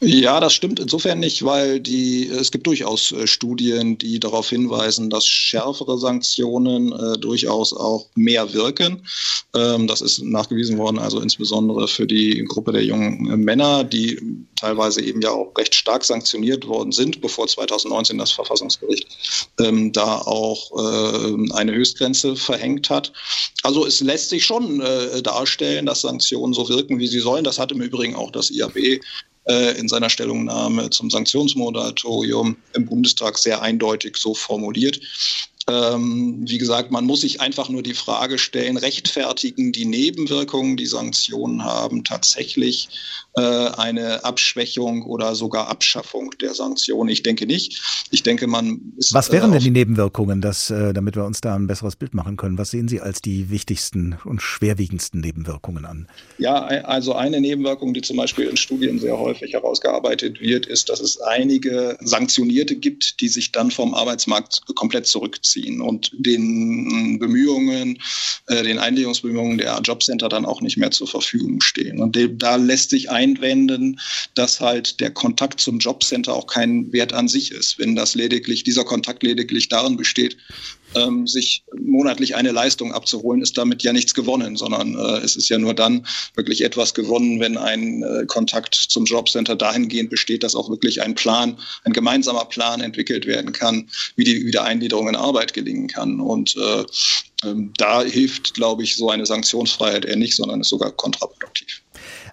[0.00, 5.08] Ja, das stimmt insofern nicht, weil die, es gibt durchaus äh, Studien, die darauf hinweisen,
[5.08, 9.06] dass schärfere Sanktionen äh, durchaus auch mehr wirken.
[9.54, 14.20] Ähm, das ist nachgewiesen worden, also insbesondere für die Gruppe der jungen äh, Männer, die
[14.56, 19.06] teilweise eben ja auch recht stark sanktioniert worden sind, bevor 2019 das Verfassungsgericht
[19.60, 23.12] ähm, da auch äh, eine Höchstgrenze verhängt hat.
[23.62, 27.44] Also es lässt sich schon äh, darstellen, dass Sanktionen so wirken, wie sie sollen.
[27.44, 29.00] Das hat im Übrigen auch das IAB
[29.46, 35.00] in seiner Stellungnahme zum Sanktionsmoratorium im Bundestag sehr eindeutig so formuliert.
[35.66, 40.86] Ähm, wie gesagt, man muss sich einfach nur die Frage stellen, rechtfertigen die Nebenwirkungen, die
[40.86, 47.08] Sanktionen haben, tatsächlich äh, eine Abschwächung oder sogar Abschaffung der Sanktionen?
[47.10, 47.80] Ich denke nicht.
[48.10, 49.12] Ich denke, man ist.
[49.14, 52.14] Was wären äh, denn die Nebenwirkungen, dass, äh, damit wir uns da ein besseres Bild
[52.14, 52.58] machen können?
[52.58, 56.08] Was sehen Sie als die wichtigsten und schwerwiegendsten Nebenwirkungen an?
[56.38, 61.00] Ja, also eine Nebenwirkung, die zum Beispiel in Studien sehr häufig herausgearbeitet wird, ist, dass
[61.00, 67.98] es einige Sanktionierte gibt, die sich dann vom Arbeitsmarkt komplett zurückziehen ziehen und den Bemühungen,
[68.46, 72.00] äh, den Einlegungsbemühungen der Jobcenter dann auch nicht mehr zur Verfügung stehen.
[72.00, 74.00] Und da lässt sich einwenden,
[74.34, 78.64] dass halt der Kontakt zum Jobcenter auch kein Wert an sich ist, wenn das lediglich,
[78.64, 80.36] dieser Kontakt lediglich darin besteht,
[80.94, 85.48] ähm, sich monatlich eine Leistung abzuholen, ist damit ja nichts gewonnen, sondern äh, es ist
[85.48, 90.54] ja nur dann wirklich etwas gewonnen, wenn ein äh, Kontakt zum Jobcenter dahingehend besteht, dass
[90.54, 95.52] auch wirklich ein Plan, ein gemeinsamer Plan entwickelt werden kann, wie die Wiedereingliederung in Arbeit
[95.52, 96.20] gelingen kann.
[96.20, 96.84] Und äh,
[97.44, 101.83] ähm, da hilft, glaube ich, so eine Sanktionsfreiheit eher nicht, sondern ist sogar kontraproduktiv.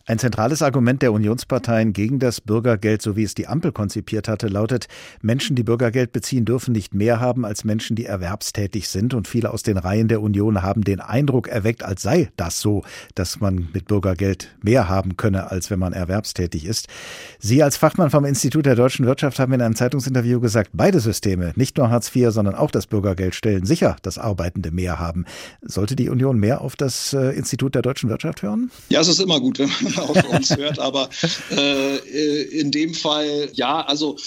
[0.06, 4.48] Ein zentrales Argument der Unionsparteien gegen das Bürgergeld, so wie es die Ampel konzipiert hatte,
[4.48, 4.88] lautet,
[5.22, 9.14] Menschen, die Bürgergeld beziehen, dürfen nicht mehr haben als Menschen, die erwerbstätig sind.
[9.14, 12.84] Und viele aus den Reihen der Union haben den Eindruck erweckt, als sei das so,
[13.16, 16.88] dass man mit Bürgergeld mehr haben könne, als wenn man erwerbstätig ist.
[17.40, 21.54] Sie als Fachmann vom Institut der deutschen Wirtschaft haben in einem Zeitungsinterview gesagt, beide Systeme,
[21.56, 25.26] nicht nur Hartz IV, sondern auch das Bürgergeld stellen sicher, dass Arbeitende mehr haben.
[25.62, 28.72] Sollte die Union mehr auf das äh, Institut der deutschen Wirtschaft hören?
[28.90, 30.80] Ja, es ist immer gut, wenn man auf uns hört.
[30.80, 31.10] Aber
[31.52, 31.98] äh,
[32.60, 34.18] in dem Fall, ja, also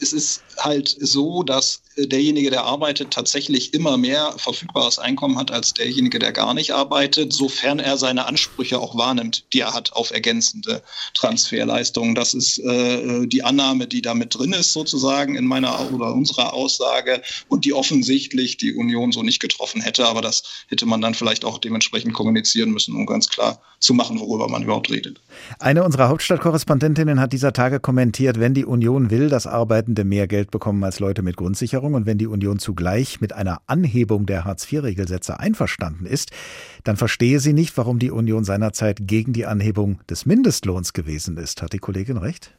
[0.00, 5.74] es ist halt so, dass derjenige, der arbeitet, tatsächlich immer mehr verfügbares Einkommen hat als
[5.74, 10.10] derjenige, der gar nicht arbeitet, sofern er seine Ansprüche auch wahrnimmt, die er hat auf
[10.10, 10.82] ergänzende
[11.14, 12.14] Transferleistungen.
[12.14, 16.54] Das ist äh, die Annahme, die da mit drin ist, sozusagen in meiner oder unserer
[16.54, 20.06] Aussage und die offensichtlich die Union so nicht getroffen hätte.
[20.06, 24.18] Aber das hätte man dann vielleicht auch dementsprechend kommunizieren müssen, um ganz klar zu machen,
[24.20, 25.20] worüber man überhaupt redet.
[25.58, 30.50] Eine unserer Hauptstadtkorrespondentinnen hat dieser Tage kommentiert, wenn die Union will, dass Arbeitende mehr Geld
[30.50, 35.40] bekommen als Leute mit Grundsicherung und wenn die Union zugleich mit einer Anhebung der Hartz-IV-Regelsätze
[35.40, 36.30] einverstanden ist,
[36.84, 41.62] dann verstehe sie nicht, warum die Union seinerzeit gegen die Anhebung des Mindestlohns gewesen ist.
[41.62, 42.54] Hat die Kollegin recht?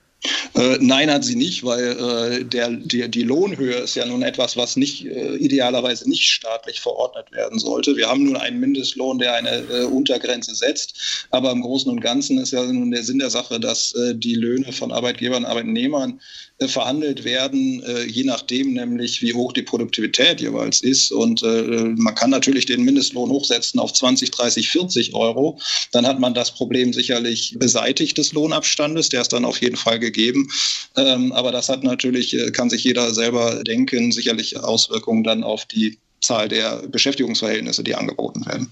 [0.56, 1.98] Äh, nein, hat sie nicht, weil
[2.40, 6.80] äh, der, die, die Lohnhöhe ist ja nun etwas, was nicht äh, idealerweise nicht staatlich
[6.80, 7.98] verordnet werden sollte.
[7.98, 12.52] Wir haben nun einen Mindestlohn, der eine Untergrenze setzt, aber im Großen und Ganzen ist
[12.52, 16.20] ja nun der Sinn der Sache, dass die Löhne von Arbeitgebern und Arbeitnehmern
[16.68, 21.12] verhandelt werden, je nachdem nämlich, wie hoch die Produktivität jeweils ist.
[21.12, 25.60] Und man kann natürlich den Mindestlohn hochsetzen auf 20, 30, 40 Euro.
[25.92, 29.10] Dann hat man das Problem sicherlich beseitigt des Lohnabstandes.
[29.10, 30.50] Der ist dann auf jeden Fall gegeben gegeben.
[30.96, 35.66] Ähm, aber das hat natürlich, äh, kann sich jeder selber denken, sicherlich Auswirkungen dann auf
[35.66, 38.72] die Zahl der Beschäftigungsverhältnisse, die angeboten werden.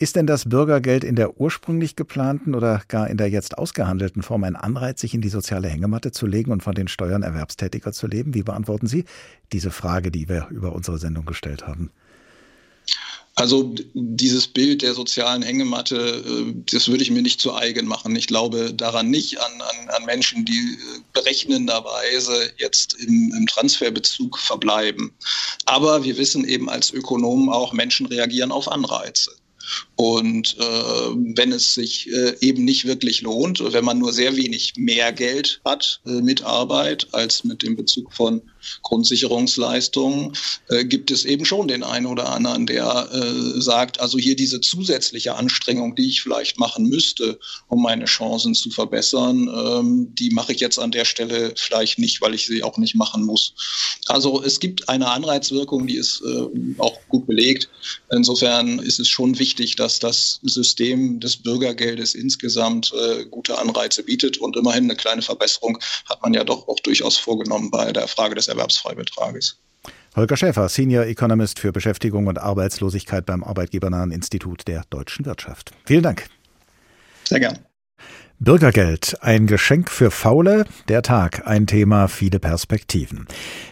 [0.00, 4.44] Ist denn das Bürgergeld in der ursprünglich geplanten oder gar in der jetzt ausgehandelten Form
[4.44, 8.06] ein Anreiz, sich in die soziale Hängematte zu legen und von den Steuern erwerbstätiger zu
[8.06, 8.32] leben?
[8.32, 9.04] Wie beantworten Sie
[9.52, 11.90] diese Frage, die wir über unsere Sendung gestellt haben?
[13.34, 18.16] Also dieses Bild der sozialen Hängematte, äh, das würde ich mir nicht zu eigen machen.
[18.16, 24.38] Ich glaube daran nicht an, an, an Menschen, die äh, berechnenderweise jetzt im, im Transferbezug
[24.38, 25.12] verbleiben.
[25.66, 29.32] Aber wir wissen eben als Ökonomen auch, Menschen reagieren auf Anreize.
[29.96, 34.74] Und äh, wenn es sich äh, eben nicht wirklich lohnt, wenn man nur sehr wenig
[34.76, 38.42] mehr Geld hat äh, mit Arbeit als mit dem Bezug von
[38.82, 40.32] Grundsicherungsleistungen,
[40.68, 44.60] äh, gibt es eben schon den einen oder anderen, der äh, sagt, also hier diese
[44.60, 50.52] zusätzliche Anstrengung, die ich vielleicht machen müsste, um meine Chancen zu verbessern, ähm, die mache
[50.52, 53.54] ich jetzt an der Stelle vielleicht nicht, weil ich sie auch nicht machen muss.
[54.06, 56.46] Also es gibt eine Anreizwirkung, die ist äh,
[56.78, 57.68] auch gut belegt.
[58.10, 64.38] Insofern ist es schon wichtig, dass das System des Bürgergeldes insgesamt äh, gute Anreize bietet
[64.38, 68.34] und immerhin eine kleine Verbesserung hat man ja doch auch durchaus vorgenommen bei der Frage
[68.34, 69.56] des Erwerbsfreibetrages.
[70.16, 75.72] Holger Schäfer, Senior Economist für Beschäftigung und Arbeitslosigkeit beim Arbeitgebernahen Institut der deutschen Wirtschaft.
[75.86, 76.26] Vielen Dank.
[77.24, 77.58] Sehr gern.
[78.42, 83.26] Bürgergeld, ein Geschenk für Faule, der Tag, ein Thema, viele Perspektiven.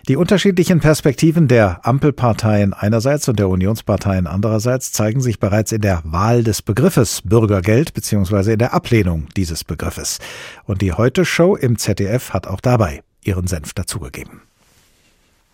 [0.09, 6.03] Die unterschiedlichen Perspektiven der Ampelparteien einerseits und der Unionsparteien andererseits zeigen sich bereits in der
[6.05, 8.53] Wahl des Begriffes Bürgergeld bzw.
[8.53, 10.19] in der Ablehnung dieses Begriffes.
[10.65, 14.43] Und die Heute-Show im ZDF hat auch dabei ihren Senf dazugegeben.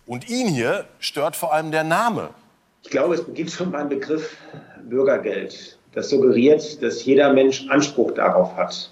[0.07, 2.29] Und ihn hier stört vor allem der Name.
[2.83, 4.37] Ich glaube, es gibt schon beim Begriff
[4.83, 5.77] Bürgergeld.
[5.93, 8.91] Das suggeriert, dass jeder Mensch Anspruch darauf hat.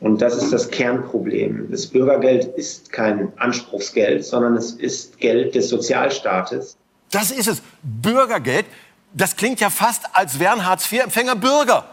[0.00, 1.70] Und das ist das Kernproblem.
[1.70, 6.76] Das Bürgergeld ist kein Anspruchsgeld, sondern es ist Geld des Sozialstaates.
[7.10, 7.62] Das ist es.
[7.82, 8.66] Bürgergeld,
[9.12, 11.84] das klingt ja fast, als wären Hartz-IV-Empfänger Bürger.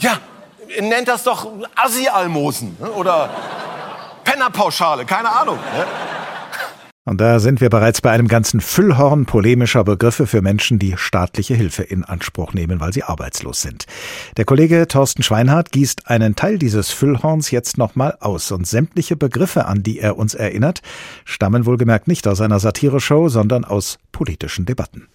[0.00, 0.18] Ja,
[0.80, 2.90] nennt das doch Assi-Almosen ne?
[2.92, 3.30] oder
[4.24, 5.58] Pennerpauschale, keine Ahnung.
[7.06, 11.54] Und da sind wir bereits bei einem ganzen Füllhorn polemischer Begriffe für Menschen, die staatliche
[11.54, 13.86] Hilfe in Anspruch nehmen, weil sie arbeitslos sind.
[14.36, 19.66] Der Kollege Thorsten Schweinhardt gießt einen Teil dieses Füllhorns jetzt nochmal aus und sämtliche Begriffe,
[19.66, 20.82] an die er uns erinnert,
[21.24, 25.06] stammen wohlgemerkt nicht aus einer Satireshow, sondern aus politischen Debatten.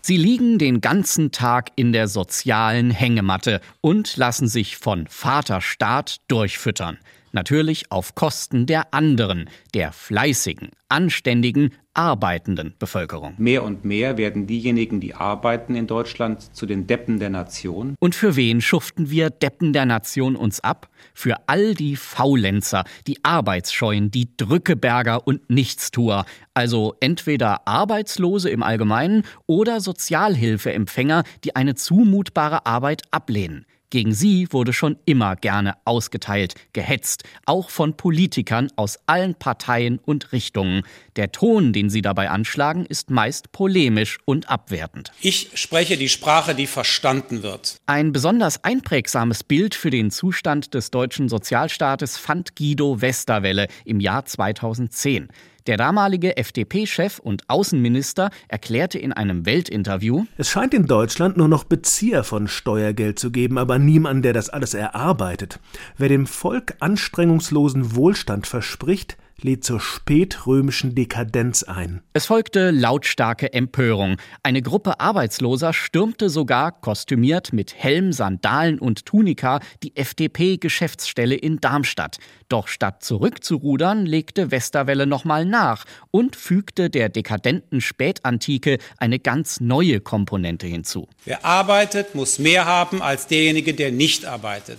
[0.00, 6.98] Sie liegen den ganzen Tag in der sozialen Hängematte und lassen sich von Vaterstaat durchfüttern.
[7.32, 13.34] Natürlich auf Kosten der anderen, der fleißigen, anständigen, arbeitenden Bevölkerung.
[13.38, 17.96] Mehr und mehr werden diejenigen, die arbeiten in Deutschland, zu den Deppen der Nation.
[17.98, 20.88] Und für wen schuften wir Deppen der Nation uns ab?
[21.14, 29.24] Für all die Faulenzer, die Arbeitsscheuen, die Drückeberger und Nichtstuer, also entweder Arbeitslose im Allgemeinen
[29.46, 33.66] oder Sozialhilfeempfänger, die eine zumutbare Arbeit ablehnen.
[33.92, 40.32] Gegen sie wurde schon immer gerne ausgeteilt, gehetzt, auch von Politikern aus allen Parteien und
[40.32, 40.84] Richtungen.
[41.16, 45.12] Der Ton, den sie dabei anschlagen, ist meist polemisch und abwertend.
[45.20, 47.76] Ich spreche die Sprache, die verstanden wird.
[47.84, 54.24] Ein besonders einprägsames Bild für den Zustand des deutschen Sozialstaates fand Guido Westerwelle im Jahr
[54.24, 55.28] 2010.
[55.68, 61.62] Der damalige FDP-Chef und Außenminister erklärte in einem Weltinterview: Es scheint in Deutschland nur noch
[61.62, 65.60] Bezieher von Steuergeld zu geben, aber niemand, der das alles erarbeitet.
[65.96, 72.02] Wer dem Volk anstrengungslosen Wohlstand verspricht, lädt zur spätrömischen Dekadenz ein.
[72.12, 74.16] Es folgte lautstarke Empörung.
[74.42, 82.18] Eine Gruppe Arbeitsloser stürmte sogar, kostümiert mit Helm, Sandalen und Tunika, die FDP-Geschäftsstelle in Darmstadt.
[82.48, 90.00] Doch statt zurückzurudern, legte Westerwelle nochmal nach und fügte der dekadenten Spätantike eine ganz neue
[90.00, 91.08] Komponente hinzu.
[91.24, 94.78] Wer arbeitet, muss mehr haben als derjenige, der nicht arbeitet.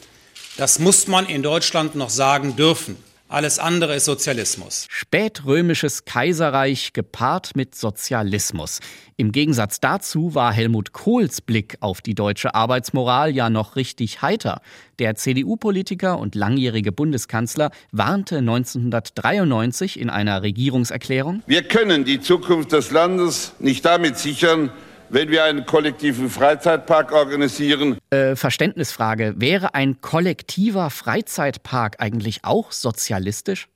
[0.57, 2.95] Das muss man in Deutschland noch sagen dürfen.
[3.33, 4.85] Alles andere ist Sozialismus.
[4.91, 8.79] Spätrömisches Kaiserreich gepaart mit Sozialismus.
[9.17, 14.61] Im Gegensatz dazu war Helmut Kohls Blick auf die deutsche Arbeitsmoral ja noch richtig heiter.
[14.99, 22.91] Der CDU-Politiker und langjährige Bundeskanzler warnte 1993 in einer Regierungserklärung: Wir können die Zukunft des
[22.91, 24.69] Landes nicht damit sichern,
[25.13, 27.99] wenn wir einen kollektiven Freizeitpark organisieren.
[28.09, 29.35] Äh, Verständnisfrage.
[29.37, 33.67] Wäre ein kollektiver Freizeitpark eigentlich auch sozialistisch?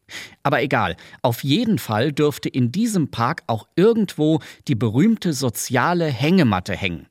[0.41, 6.73] Aber egal, auf jeden Fall dürfte in diesem Park auch irgendwo die berühmte soziale Hängematte
[6.73, 7.07] hängen.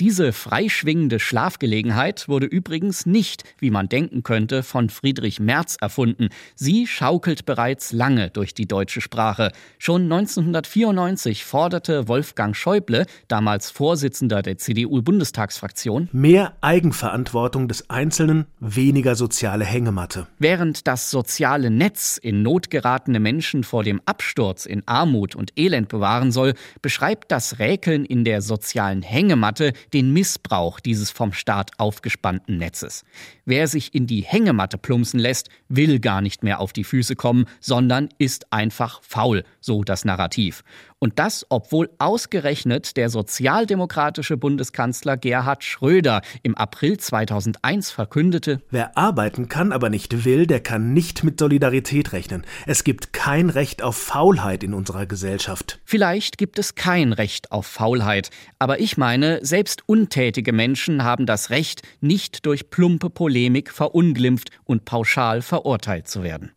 [0.00, 6.28] Diese freischwingende Schlafgelegenheit wurde übrigens nicht, wie man denken könnte, von Friedrich Merz erfunden.
[6.54, 9.52] Sie schaukelt bereits lange durch die deutsche Sprache.
[9.78, 19.64] Schon 1994 forderte Wolfgang Schäuble, damals Vorsitzender der CDU-Bundestagsfraktion, mehr Eigenverantwortung des Einzelnen, weniger soziale
[19.64, 20.26] Hängematte.
[20.38, 25.88] Während das soziale Netz in Not geratene Menschen vor dem Absturz in Armut und Elend
[25.88, 31.72] bewahren soll, beschreibt das Räkeln in der sozialen Hängematte Hängematte den Missbrauch dieses vom Staat
[31.78, 33.04] aufgespannten Netzes.
[33.44, 37.46] Wer sich in die Hängematte plumpsen lässt, will gar nicht mehr auf die Füße kommen,
[37.60, 40.62] sondern ist einfach faul, so das Narrativ.
[41.00, 49.48] Und das, obwohl ausgerechnet der sozialdemokratische Bundeskanzler Gerhard Schröder im April 2001 verkündete, Wer arbeiten
[49.48, 52.44] kann, aber nicht will, der kann nicht mit Solidarität rechnen.
[52.66, 55.78] Es gibt kein Recht auf Faulheit in unserer Gesellschaft.
[55.84, 61.50] Vielleicht gibt es kein Recht auf Faulheit, aber ich meine, selbst untätige Menschen haben das
[61.50, 66.52] Recht, nicht durch plumpe Polemik verunglimpft und pauschal verurteilt zu werden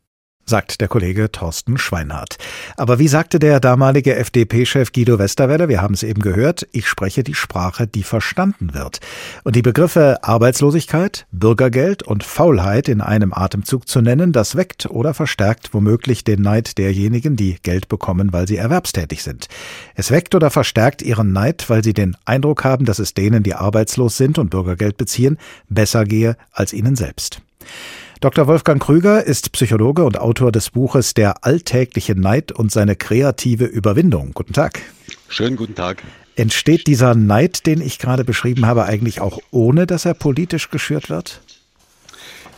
[0.51, 2.35] sagt der Kollege Thorsten Schweinhardt.
[2.75, 7.23] Aber wie sagte der damalige FDP-Chef Guido Westerwelle, wir haben es eben gehört, ich spreche
[7.23, 8.99] die Sprache, die verstanden wird.
[9.45, 15.13] Und die Begriffe Arbeitslosigkeit, Bürgergeld und Faulheit in einem Atemzug zu nennen, das weckt oder
[15.13, 19.47] verstärkt womöglich den Neid derjenigen, die Geld bekommen, weil sie erwerbstätig sind.
[19.95, 23.55] Es weckt oder verstärkt ihren Neid, weil sie den Eindruck haben, dass es denen, die
[23.55, 25.37] arbeitslos sind und Bürgergeld beziehen,
[25.69, 27.41] besser gehe als ihnen selbst.
[28.21, 28.45] Dr.
[28.45, 34.33] Wolfgang Krüger ist Psychologe und Autor des Buches Der alltägliche Neid und seine kreative Überwindung.
[34.35, 34.79] Guten Tag.
[35.27, 36.03] Schönen guten Tag.
[36.35, 41.09] Entsteht dieser Neid, den ich gerade beschrieben habe, eigentlich auch ohne, dass er politisch geschürt
[41.09, 41.41] wird?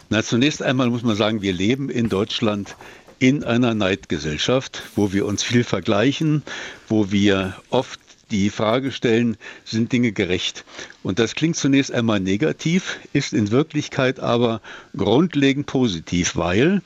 [0.10, 2.76] Na, zunächst einmal muss man sagen, wir leben in Deutschland
[3.20, 6.44] in einer Neidgesellschaft, wo wir uns viel vergleichen,
[6.90, 8.02] wo wir oft
[8.34, 10.66] die Frage stellen, sind Dinge gerecht?
[11.04, 14.62] Und das klingt zunächst einmal negativ, ist in Wirklichkeit aber
[14.98, 16.82] grundlegend positiv, weil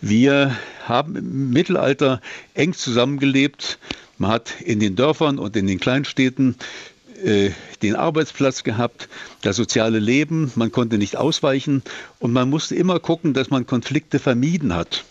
[0.00, 2.20] wir haben im Mittelalter
[2.54, 3.78] eng zusammengelebt.
[4.18, 6.56] Man hat in den Dörfern und in den Kleinstädten
[7.24, 7.50] äh,
[7.82, 9.08] den Arbeitsplatz gehabt,
[9.42, 11.82] das soziale Leben, man konnte nicht ausweichen
[12.18, 15.04] und man musste immer gucken, dass man Konflikte vermieden hat.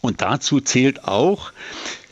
[0.00, 1.52] Und dazu zählt auch,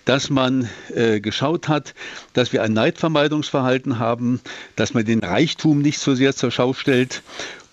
[0.05, 1.95] dass man äh, geschaut hat,
[2.33, 4.41] dass wir ein Neidvermeidungsverhalten haben,
[4.77, 7.23] dass man den Reichtum nicht so sehr zur Schau stellt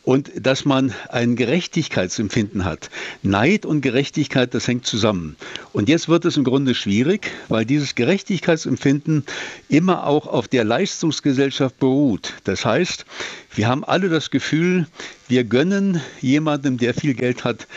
[0.03, 2.89] und dass man ein Gerechtigkeitsempfinden hat.
[3.21, 5.35] Neid und Gerechtigkeit, das hängt zusammen.
[5.73, 9.23] Und jetzt wird es im Grunde schwierig, weil dieses Gerechtigkeitsempfinden
[9.69, 12.33] immer auch auf der Leistungsgesellschaft beruht.
[12.45, 13.05] Das heißt,
[13.53, 14.87] wir haben alle das Gefühl,
[15.27, 17.67] wir gönnen jemandem, der viel Geld hat,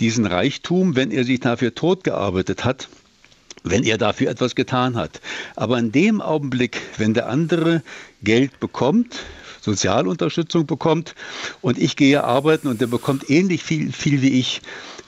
[0.00, 2.88] diesen Reichtum, wenn er sich dafür totgearbeitet hat
[3.64, 5.20] wenn er dafür etwas getan hat.
[5.56, 7.82] Aber in dem Augenblick, wenn der andere
[8.22, 9.20] Geld bekommt,
[9.68, 11.14] Sozialunterstützung bekommt
[11.60, 14.62] und ich gehe arbeiten und der bekommt ähnlich viel, viel wie ich,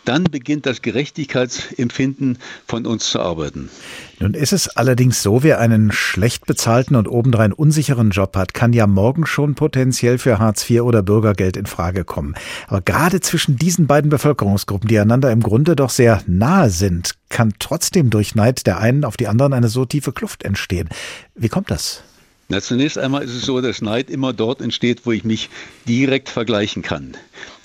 [0.04, 3.70] dann beginnt das Gerechtigkeitsempfinden von uns zu arbeiten.
[4.18, 8.72] Nun ist es allerdings so, wer einen schlecht bezahlten und obendrein unsicheren Job hat, kann
[8.72, 12.34] ja morgen schon potenziell für Hartz IV oder Bürgergeld in Frage kommen.
[12.66, 17.54] Aber gerade zwischen diesen beiden Bevölkerungsgruppen, die einander im Grunde doch sehr nahe sind, kann
[17.58, 20.88] trotzdem durch Neid der einen auf die anderen eine so tiefe Kluft entstehen.
[21.34, 22.02] Wie kommt das?
[22.50, 25.50] Na, zunächst einmal ist es so, dass Neid immer dort entsteht, wo ich mich
[25.86, 27.16] direkt vergleichen kann.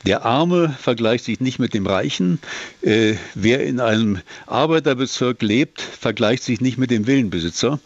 [0.06, 2.38] Der Arme vergleicht sich nicht mit dem Reichen.
[2.84, 7.80] Äh, wer in einem Arbeiterbezirk lebt, vergleicht sich nicht mit dem Villenbesitzer,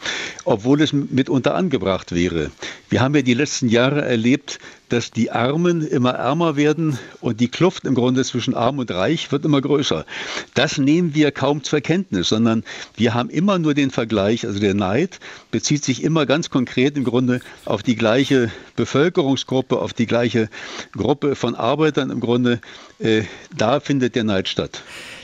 [0.44, 2.52] obwohl es mitunter angebracht wäre.
[2.90, 4.60] Wir haben ja die letzten Jahre erlebt,
[4.90, 9.32] dass die Armen immer ärmer werden und die Kluft im Grunde zwischen Arm und Reich
[9.32, 10.06] wird immer größer.
[10.54, 12.64] Das nehmen wir kaum zur Kenntnis, sondern
[12.96, 15.20] wir haben immer nur den Vergleich, also der Neid
[15.52, 20.50] bezieht sich immer ganz konkret im Grunde auf die gleiche Bevölkerungsgruppe, auf die gleiche
[20.92, 22.60] Gruppe von Arbeitern im Grunde.
[23.00, 23.24] Äh,
[23.56, 24.82] da findet der Neid statt.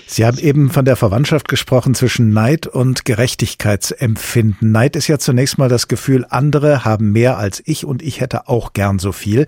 [0.07, 4.71] Sie haben eben von der Verwandtschaft gesprochen zwischen Neid und Gerechtigkeitsempfinden.
[4.71, 8.47] Neid ist ja zunächst mal das Gefühl, andere haben mehr als ich und ich hätte
[8.47, 9.45] auch gern so viel.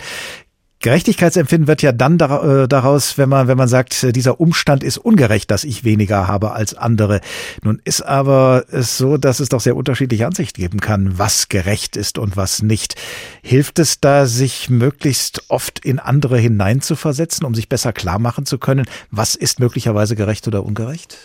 [0.79, 5.49] Gerechtigkeitsempfinden wird ja dann äh, daraus, wenn man, wenn man sagt, dieser Umstand ist ungerecht,
[5.49, 7.21] dass ich weniger habe als andere.
[7.63, 11.97] Nun ist aber es so, dass es doch sehr unterschiedliche Ansichten geben kann, was gerecht
[11.97, 12.95] ist und was nicht.
[13.41, 18.59] Hilft es da, sich möglichst oft in andere hineinzuversetzen, um sich besser klar machen zu
[18.59, 21.17] können, was ist möglicherweise gerecht oder ungerecht?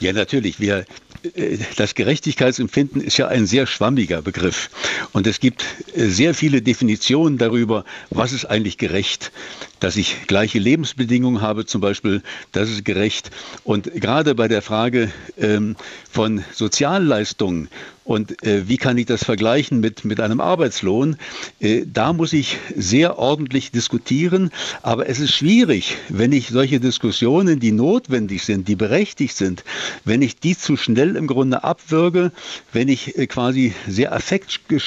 [0.00, 0.60] Ja, natürlich.
[0.60, 0.84] Wir,
[1.34, 4.70] äh, das Gerechtigkeitsempfinden ist ja ein sehr schwammiger Begriff.
[5.12, 5.64] Und es gibt
[5.94, 9.32] äh, sehr viele Definitionen darüber, was ist eigentlich gerecht.
[9.80, 12.22] Dass ich gleiche Lebensbedingungen habe zum Beispiel,
[12.52, 13.30] das ist gerecht.
[13.64, 15.76] Und gerade bei der Frage ähm,
[16.10, 17.68] von Sozialleistungen
[18.04, 21.16] und äh, wie kann ich das vergleichen mit, mit einem Arbeitslohn?
[21.58, 24.50] Äh, da muss ich sehr ordentlich diskutieren.
[24.82, 29.64] Aber es ist schwierig, wenn ich solche Diskussionen, die notwendig sind, die berechtigt sind,
[30.04, 32.30] wenn ich die zu schnell im Grunde abwürge,
[32.72, 34.83] wenn ich äh, quasi sehr affektgesteuert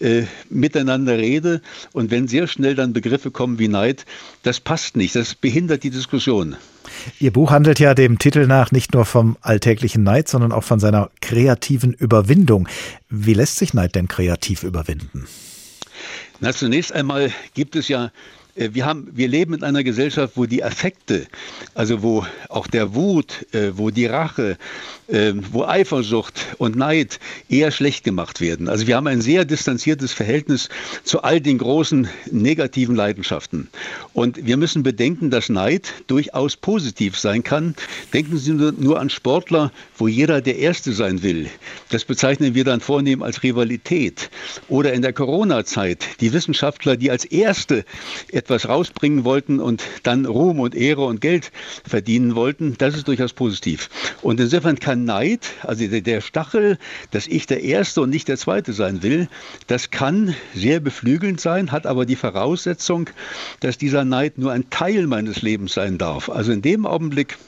[0.00, 1.62] äh, miteinander rede
[1.92, 4.04] und wenn sehr schnell dann Begriffe kommen wie Neid,
[4.42, 6.56] das passt nicht, das behindert die Diskussion.
[7.20, 10.80] Ihr Buch handelt ja dem Titel nach nicht nur vom alltäglichen Neid, sondern auch von
[10.80, 12.68] seiner kreativen Überwindung.
[13.08, 15.26] Wie lässt sich Neid denn kreativ überwinden?
[16.40, 18.10] Na, zunächst einmal gibt es ja
[18.54, 21.26] wir, haben, wir leben in einer Gesellschaft, wo die Affekte,
[21.74, 24.58] also wo auch der Wut, äh, wo die Rache,
[25.08, 28.68] ähm, wo Eifersucht und Neid eher schlecht gemacht werden.
[28.68, 30.68] Also wir haben ein sehr distanziertes Verhältnis
[31.04, 33.68] zu all den großen negativen Leidenschaften.
[34.12, 37.74] Und wir müssen bedenken, dass Neid durchaus positiv sein kann.
[38.12, 41.48] Denken Sie nur an Sportler, wo jeder der Erste sein will.
[41.90, 44.30] Das bezeichnen wir dann vornehm als Rivalität.
[44.68, 47.84] Oder in der Corona-Zeit die Wissenschaftler, die als Erste
[48.42, 51.52] etwas rausbringen wollten und dann Ruhm und Ehre und Geld
[51.84, 52.74] verdienen wollten.
[52.76, 53.88] Das ist durchaus positiv.
[54.20, 56.78] Und insofern kann Neid, also der Stachel,
[57.12, 59.28] dass ich der Erste und nicht der Zweite sein will,
[59.68, 63.08] das kann sehr beflügelnd sein, hat aber die Voraussetzung,
[63.60, 66.28] dass dieser Neid nur ein Teil meines Lebens sein darf.
[66.28, 67.38] Also in dem Augenblick,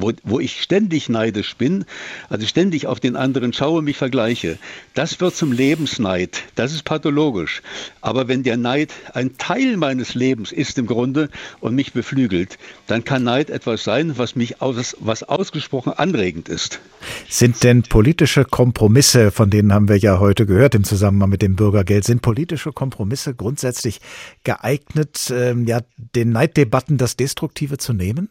[0.00, 1.84] wo, wo ich ständig neidisch bin,
[2.28, 4.58] also ständig auf den anderen schaue, mich vergleiche,
[4.94, 6.42] das wird zum Lebensneid.
[6.54, 7.62] Das ist pathologisch.
[8.00, 11.28] Aber wenn der Neid ein Teil meines Lebens ist im Grunde
[11.60, 16.80] und mich beflügelt, dann kann Neid etwas sein, was mich aus, was ausgesprochen anregend ist.
[17.28, 21.56] Sind denn politische Kompromisse, von denen haben wir ja heute gehört im Zusammenhang mit dem
[21.56, 24.00] Bürgergeld, sind politische Kompromisse grundsätzlich
[24.44, 25.80] geeignet, ähm, ja,
[26.14, 28.28] den Neiddebatten das Destruktive zu nehmen?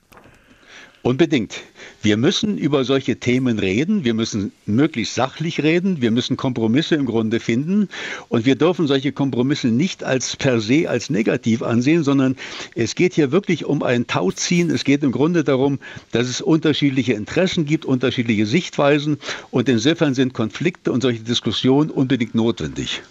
[1.01, 1.61] Unbedingt.
[2.01, 4.03] Wir müssen über solche Themen reden.
[4.03, 6.01] Wir müssen möglichst sachlich reden.
[6.01, 7.87] Wir müssen Kompromisse im Grunde finden.
[8.27, 12.35] Und wir dürfen solche Kompromisse nicht als per se als negativ ansehen, sondern
[12.75, 14.69] es geht hier wirklich um ein Tauziehen.
[14.69, 15.79] Es geht im Grunde darum,
[16.11, 19.19] dass es unterschiedliche Interessen gibt, unterschiedliche Sichtweisen.
[19.51, 23.01] Und insofern sind Konflikte und solche Diskussionen unbedingt notwendig.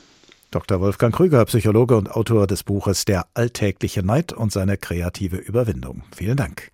[0.51, 0.81] Dr.
[0.81, 6.03] Wolfgang Krüger, Psychologe und Autor des Buches Der alltägliche Neid und seine kreative Überwindung.
[6.15, 6.71] Vielen Dank.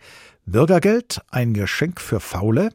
[0.47, 2.70] Bürgergeld, ein Geschenk für Faule.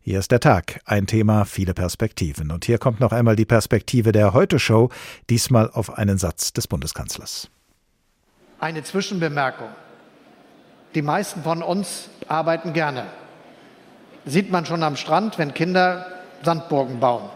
[0.00, 2.50] Hier ist der Tag, ein Thema, viele Perspektiven.
[2.50, 4.90] Und hier kommt noch einmal die Perspektive der Heute-Show,
[5.30, 7.48] diesmal auf einen Satz des Bundeskanzlers.
[8.58, 9.68] Eine Zwischenbemerkung.
[10.94, 13.06] Die meisten von uns arbeiten gerne.
[14.26, 16.06] Sieht man schon am Strand, wenn Kinder
[16.42, 17.30] Sandburgen bauen.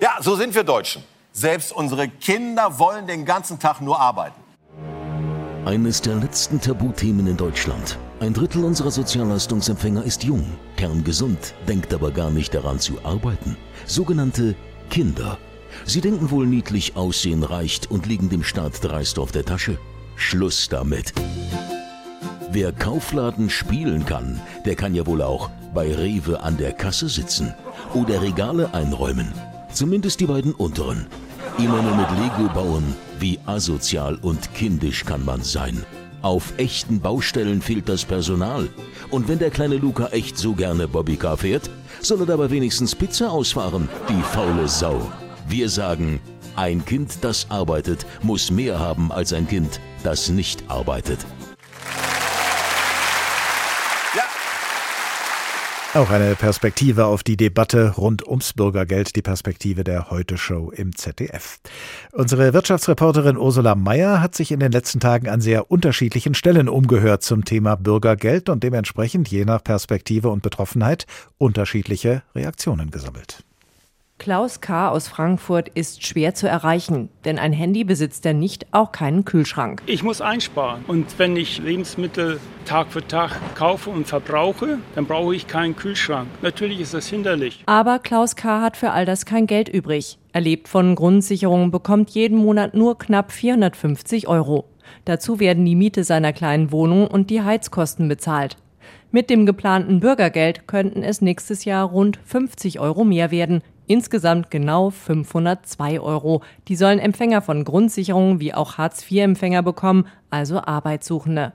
[0.00, 1.02] Ja, so sind wir Deutschen.
[1.32, 4.40] Selbst unsere Kinder wollen den ganzen Tag nur arbeiten.
[5.64, 7.98] Eines der letzten Tabuthemen in Deutschland.
[8.18, 10.44] Ein Drittel unserer Sozialleistungsempfänger ist jung,
[10.76, 13.58] kerngesund, denkt aber gar nicht daran zu arbeiten.
[13.84, 14.54] Sogenannte
[14.88, 15.36] Kinder.
[15.84, 19.76] Sie denken wohl niedlich aussehen reicht und liegen dem Staat dreist auf der Tasche.
[20.16, 21.12] Schluss damit.
[22.50, 27.52] Wer Kaufladen spielen kann, der kann ja wohl auch bei Rewe an der Kasse sitzen
[27.92, 29.30] oder Regale einräumen.
[29.74, 31.06] Zumindest die beiden unteren.
[31.58, 35.84] Immer nur mit Lego bauen, wie asozial und kindisch kann man sein.
[36.26, 38.68] Auf echten Baustellen fehlt das Personal.
[39.12, 41.70] Und wenn der kleine Luca echt so gerne Bobbycar fährt,
[42.00, 45.08] soll er dabei wenigstens Pizza ausfahren, die faule Sau.
[45.48, 46.18] Wir sagen,
[46.56, 51.24] ein Kind, das arbeitet, muss mehr haben als ein Kind, das nicht arbeitet.
[55.96, 61.58] Auch eine Perspektive auf die Debatte rund ums Bürgergeld, die Perspektive der Heute-Show im ZDF.
[62.12, 67.22] Unsere Wirtschaftsreporterin Ursula Mayer hat sich in den letzten Tagen an sehr unterschiedlichen Stellen umgehört
[67.22, 71.06] zum Thema Bürgergeld und dementsprechend je nach Perspektive und Betroffenheit
[71.38, 73.45] unterschiedliche Reaktionen gesammelt.
[74.18, 74.88] Klaus K.
[74.88, 79.82] aus Frankfurt ist schwer zu erreichen, denn ein Handy besitzt er nicht, auch keinen Kühlschrank.
[79.84, 85.36] Ich muss einsparen und wenn ich Lebensmittel Tag für Tag kaufe und verbrauche, dann brauche
[85.36, 86.28] ich keinen Kühlschrank.
[86.40, 87.62] Natürlich ist das hinderlich.
[87.66, 88.62] Aber Klaus K.
[88.62, 90.18] hat für all das kein Geld übrig.
[90.32, 94.64] Er lebt von Grundsicherung, bekommt jeden Monat nur knapp 450 Euro.
[95.04, 98.56] Dazu werden die Miete seiner kleinen Wohnung und die Heizkosten bezahlt.
[99.12, 103.62] Mit dem geplanten Bürgergeld könnten es nächstes Jahr rund 50 Euro mehr werden.
[103.86, 106.42] Insgesamt genau 502 Euro.
[106.68, 111.52] Die sollen Empfänger von Grundsicherungen wie auch Hartz-IV-Empfänger bekommen, also Arbeitssuchende.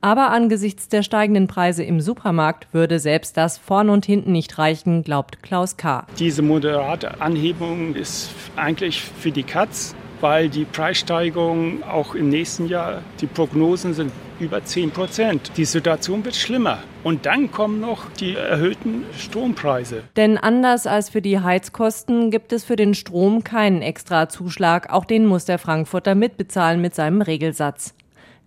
[0.00, 5.02] Aber angesichts der steigenden Preise im Supermarkt würde selbst das vorn und hinten nicht reichen,
[5.02, 6.06] glaubt Klaus K.
[6.18, 13.02] Diese moderate Anhebung ist eigentlich für die Katz, weil die Preissteigerung auch im nächsten Jahr,
[13.20, 15.52] die Prognosen sind über 10 Prozent.
[15.56, 16.78] Die Situation wird schlimmer.
[17.04, 20.02] Und dann kommen noch die erhöhten Strompreise.
[20.16, 24.92] Denn anders als für die Heizkosten gibt es für den Strom keinen Extrazuschlag.
[24.92, 27.94] Auch den muss der Frankfurter mitbezahlen mit seinem Regelsatz.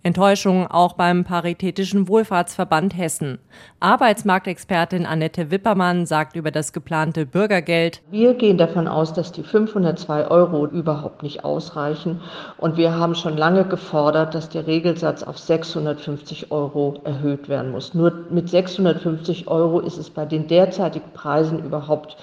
[0.02, 3.38] Enttäuschung auch beim Paritätischen Wohlfahrtsverband Hessen.
[3.80, 8.00] Arbeitsmarktexpertin Annette Wippermann sagt über das geplante Bürgergeld.
[8.10, 12.22] Wir gehen davon aus, dass die 502 Euro überhaupt nicht ausreichen.
[12.56, 17.92] Und wir haben schon lange gefordert, dass der Regelsatz auf 650 Euro erhöht werden muss.
[17.92, 22.16] Nur mit 650 Euro ist es bei den derzeitigen Preisen überhaupt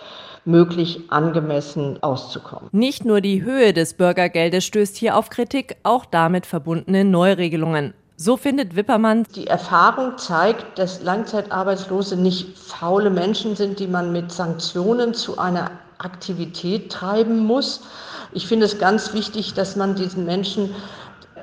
[0.48, 2.70] möglich, angemessen auszukommen.
[2.72, 7.94] Nicht nur die Höhe des Bürgergeldes stößt hier auf Kritik, auch damit verbundene Neuregelungen.
[8.16, 9.26] So findet Wippermann.
[9.36, 15.70] Die Erfahrung zeigt, dass Langzeitarbeitslose nicht faule Menschen sind, die man mit Sanktionen zu einer
[16.00, 17.82] Aktivität treiben muss.
[18.32, 20.74] Ich finde es ganz wichtig, dass man diesen Menschen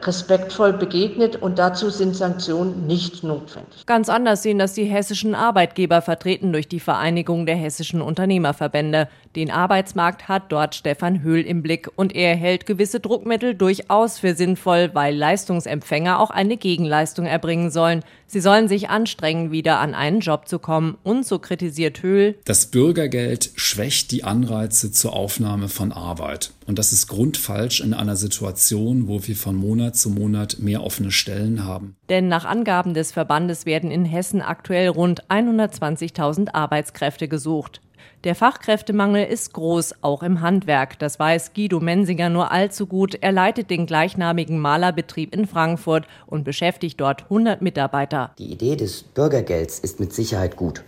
[0.07, 3.87] respektvoll begegnet und dazu sind Sanktionen nicht notwendig.
[3.87, 9.09] Ganz anders sehen das die hessischen Arbeitgeber vertreten durch die Vereinigung der hessischen Unternehmerverbände.
[9.37, 14.37] Den Arbeitsmarkt hat dort Stefan Höhl im Blick und er hält gewisse Druckmittel durchaus für
[14.37, 18.05] sinnvoll, weil Leistungsempfänger auch eine Gegenleistung erbringen sollen.
[18.29, 20.97] Sie sollen sich anstrengen, wieder an einen Job zu kommen.
[21.03, 22.37] Und so kritisiert Höhl.
[22.45, 26.53] Das Bürgergeld schwächt die Anreize zur Aufnahme von Arbeit.
[26.67, 31.11] Und das ist grundfalsch in einer Situation, wo wir von Monat zu Monat mehr offene
[31.11, 31.97] Stellen haben.
[32.09, 37.81] Denn nach Angaben des Verbandes werden in Hessen aktuell rund 120.000 Arbeitskräfte gesucht.
[38.25, 40.99] Der Fachkräftemangel ist groß, auch im Handwerk.
[40.99, 43.19] Das weiß Guido Mensinger nur allzu gut.
[43.21, 48.31] Er leitet den gleichnamigen Malerbetrieb in Frankfurt und beschäftigt dort 100 Mitarbeiter.
[48.39, 50.83] Die Idee des Bürgergelds ist mit Sicherheit gut.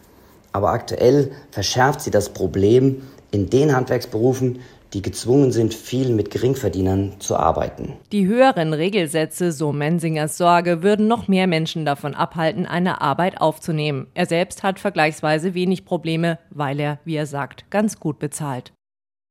[0.53, 4.61] Aber aktuell verschärft sie das Problem in den Handwerksberufen,
[4.93, 7.95] die gezwungen sind, viel mit Geringverdienern zu arbeiten.
[8.13, 14.07] Die höheren Regelsätze, so Mensingers Sorge, würden noch mehr Menschen davon abhalten, eine Arbeit aufzunehmen.
[14.15, 18.73] Er selbst hat vergleichsweise wenig Probleme, weil er, wie er sagt, ganz gut bezahlt.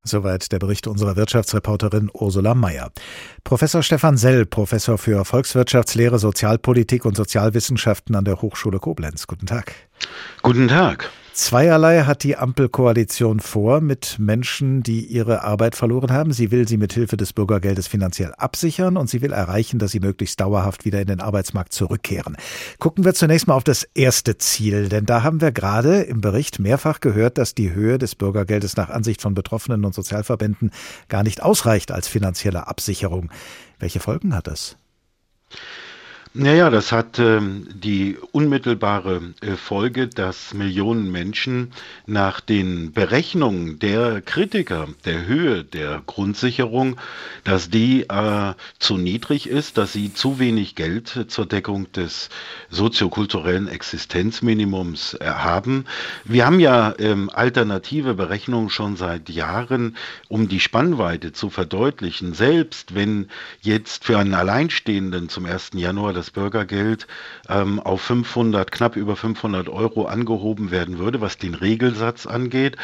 [0.07, 2.91] Soweit der Bericht unserer Wirtschaftsreporterin Ursula Mayer.
[3.43, 9.25] Professor Stefan Sell, Professor für Volkswirtschaftslehre, Sozialpolitik und Sozialwissenschaften an der Hochschule Koblenz.
[9.25, 9.73] Guten Tag.
[10.43, 11.09] Guten Tag.
[11.35, 16.31] Zweierlei hat die Ampelkoalition vor mit Menschen, die ihre Arbeit verloren haben.
[16.31, 19.99] Sie will sie mit Hilfe des Bürgergeldes finanziell absichern und sie will erreichen, dass sie
[19.99, 22.37] möglichst dauerhaft wieder in den Arbeitsmarkt zurückkehren.
[22.79, 26.59] Gucken wir zunächst mal auf das erste Ziel, denn da haben wir gerade im Bericht
[26.59, 30.71] mehrfach gehört, dass die Höhe des Bürgergeldes nach Ansicht von Betroffenen und Sozialverbänden
[31.09, 33.29] gar nicht ausreicht als finanzielle Absicherung.
[33.77, 34.77] Welche Folgen hat das?
[36.37, 41.71] Naja, das hat ähm, die unmittelbare äh, Folge, dass Millionen Menschen
[42.07, 46.97] nach den Berechnungen der Kritiker der Höhe der Grundsicherung,
[47.45, 52.27] dass die äh, zu niedrig ist, dass sie zu wenig Geld zur Deckung des
[52.69, 55.85] soziokulturellen Existenzminimums äh, haben.
[56.25, 59.95] Wir haben ja ähm, alternative Berechnungen schon seit Jahren,
[60.27, 62.33] um die Spannweite zu verdeutlichen.
[62.33, 63.29] Selbst wenn
[63.61, 65.69] jetzt für einen Alleinstehenden zum 1.
[65.75, 67.05] Januar das das Bürgergeld
[67.49, 72.77] ähm, auf 500, knapp über 500 Euro angehoben werden würde, was den Regelsatz angeht,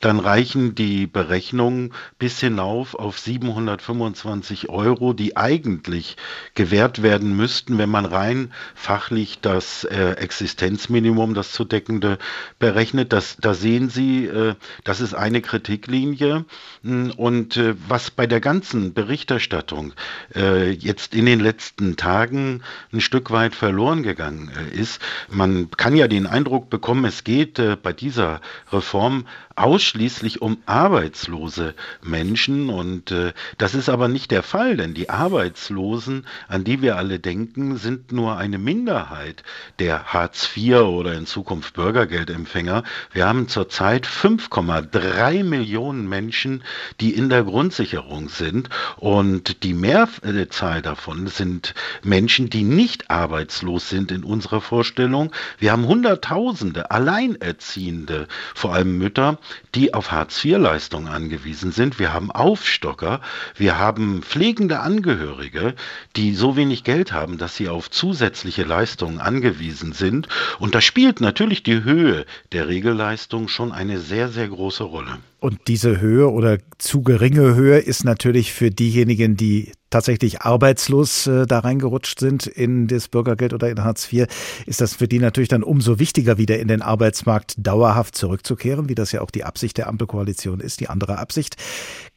[0.00, 6.16] dann reichen die Berechnungen bis hinauf auf 725 Euro, die eigentlich
[6.54, 12.18] gewährt werden müssten, wenn man rein fachlich das äh, Existenzminimum, das zu deckende,
[12.58, 13.12] berechnet.
[13.12, 16.46] Das, da sehen Sie, äh, das ist eine Kritiklinie.
[16.82, 19.92] Hm, und äh, was bei der ganzen Berichterstattung
[20.34, 22.62] äh, jetzt in den letzten Tagen
[22.92, 25.00] ein Stück weit verloren gegangen äh, ist.
[25.28, 28.40] Man kann ja den Eindruck bekommen, es geht äh, bei dieser
[28.72, 29.26] Reform
[29.56, 36.26] ausschließlich um arbeitslose Menschen und äh, das ist aber nicht der Fall, denn die Arbeitslosen,
[36.46, 39.42] an die wir alle denken, sind nur eine Minderheit
[39.78, 42.84] der Hartz IV oder in Zukunft Bürgergeldempfänger.
[43.12, 46.62] Wir haben zurzeit 5,3 Millionen Menschen,
[47.00, 54.10] die in der Grundsicherung sind und die Mehrzahl davon sind Menschen, die nicht arbeitslos sind
[54.10, 55.32] in unserer Vorstellung.
[55.58, 59.38] Wir haben Hunderttausende Alleinerziehende, vor allem Mütter,
[59.74, 61.98] die auf Hartz-IV-Leistungen angewiesen sind.
[61.98, 63.20] Wir haben Aufstocker,
[63.56, 65.74] wir haben pflegende Angehörige,
[66.16, 70.28] die so wenig Geld haben, dass sie auf zusätzliche Leistungen angewiesen sind.
[70.58, 75.18] Und da spielt natürlich die Höhe der Regelleistung schon eine sehr, sehr große Rolle.
[75.38, 81.46] Und diese Höhe oder zu geringe Höhe ist natürlich für diejenigen, die tatsächlich arbeitslos äh,
[81.46, 84.26] da reingerutscht sind in das Bürgergeld oder in Hartz IV,
[84.66, 88.94] ist das für die natürlich dann umso wichtiger, wieder in den Arbeitsmarkt dauerhaft zurückzukehren, wie
[88.94, 91.56] das ja auch die Absicht der Ampelkoalition ist, die andere Absicht.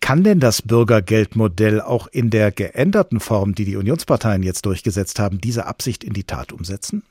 [0.01, 5.39] Kann denn das Bürgergeldmodell auch in der geänderten Form, die die Unionsparteien jetzt durchgesetzt haben,
[5.39, 7.03] diese Absicht in die Tat umsetzen?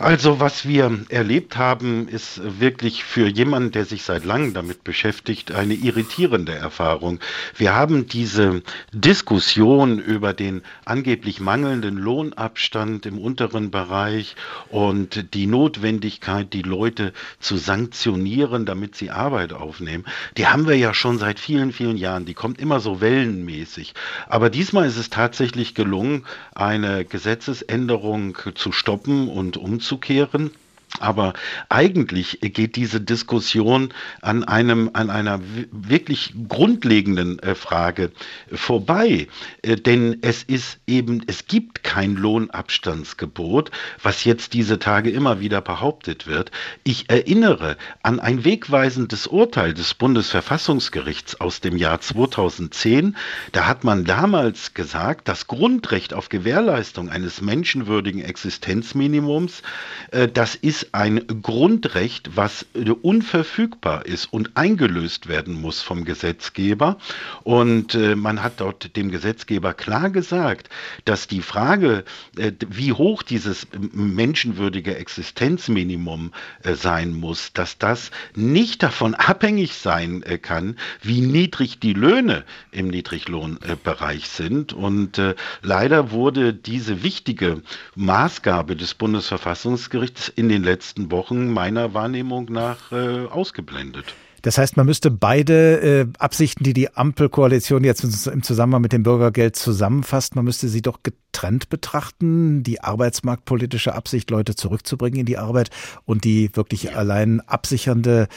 [0.00, 5.52] Also was wir erlebt haben, ist wirklich für jemanden, der sich seit langem damit beschäftigt,
[5.52, 7.20] eine irritierende Erfahrung.
[7.54, 8.62] Wir haben diese
[8.94, 14.36] Diskussion über den angeblich mangelnden Lohnabstand im unteren Bereich
[14.70, 20.06] und die Notwendigkeit, die Leute zu sanktionieren, damit sie Arbeit aufnehmen,
[20.38, 22.24] die haben wir ja schon seit vielen, vielen Jahren.
[22.24, 23.92] Die kommt immer so wellenmäßig.
[24.30, 26.24] Aber diesmal ist es tatsächlich gelungen,
[26.54, 30.50] eine Gesetzesänderung zu stoppen und umzusetzen umzukehren.
[30.98, 31.34] Aber
[31.68, 38.10] eigentlich geht diese Diskussion an einem, an einer wirklich grundlegenden äh, Frage
[38.52, 39.28] vorbei.
[39.62, 43.70] Äh, denn es ist eben, es gibt kein Lohnabstandsgebot,
[44.02, 46.50] was jetzt diese Tage immer wieder behauptet wird.
[46.82, 53.16] Ich erinnere an ein wegweisendes Urteil des Bundesverfassungsgerichts aus dem Jahr 2010.
[53.52, 59.62] Da hat man damals gesagt, das Grundrecht auf Gewährleistung eines menschenwürdigen Existenzminimums,
[60.10, 62.66] äh, das ist ist ein Grundrecht, was
[63.02, 66.96] unverfügbar ist und eingelöst werden muss vom Gesetzgeber.
[67.42, 70.68] Und äh, man hat dort dem Gesetzgeber klar gesagt,
[71.04, 72.04] dass die Frage,
[72.36, 80.22] äh, wie hoch dieses menschenwürdige Existenzminimum äh, sein muss, dass das nicht davon abhängig sein
[80.22, 84.72] äh, kann, wie niedrig die Löhne im Niedriglohnbereich sind.
[84.72, 87.62] Und äh, leider wurde diese wichtige
[87.96, 94.14] Maßgabe des Bundesverfassungsgerichts in den letzten Wochen meiner Wahrnehmung nach äh, ausgeblendet.
[94.42, 99.02] Das heißt, man müsste beide äh, Absichten, die die Ampelkoalition jetzt im Zusammenhang mit dem
[99.02, 102.62] Bürgergeld zusammenfasst, man müsste sie doch getrennt betrachten.
[102.62, 105.70] Die arbeitsmarktpolitische Absicht, Leute zurückzubringen in die Arbeit
[106.06, 108.28] und die wirklich allein absichernde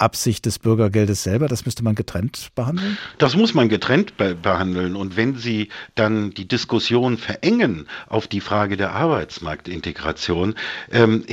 [0.00, 1.48] Absicht des Bürgergeldes selber?
[1.48, 2.98] Das müsste man getrennt behandeln?
[3.18, 4.96] Das muss man getrennt be behandeln.
[4.96, 10.54] Und wenn Sie dann die Diskussion verengen auf die Frage der Arbeitsmarktintegration,
[10.90, 11.24] ähm,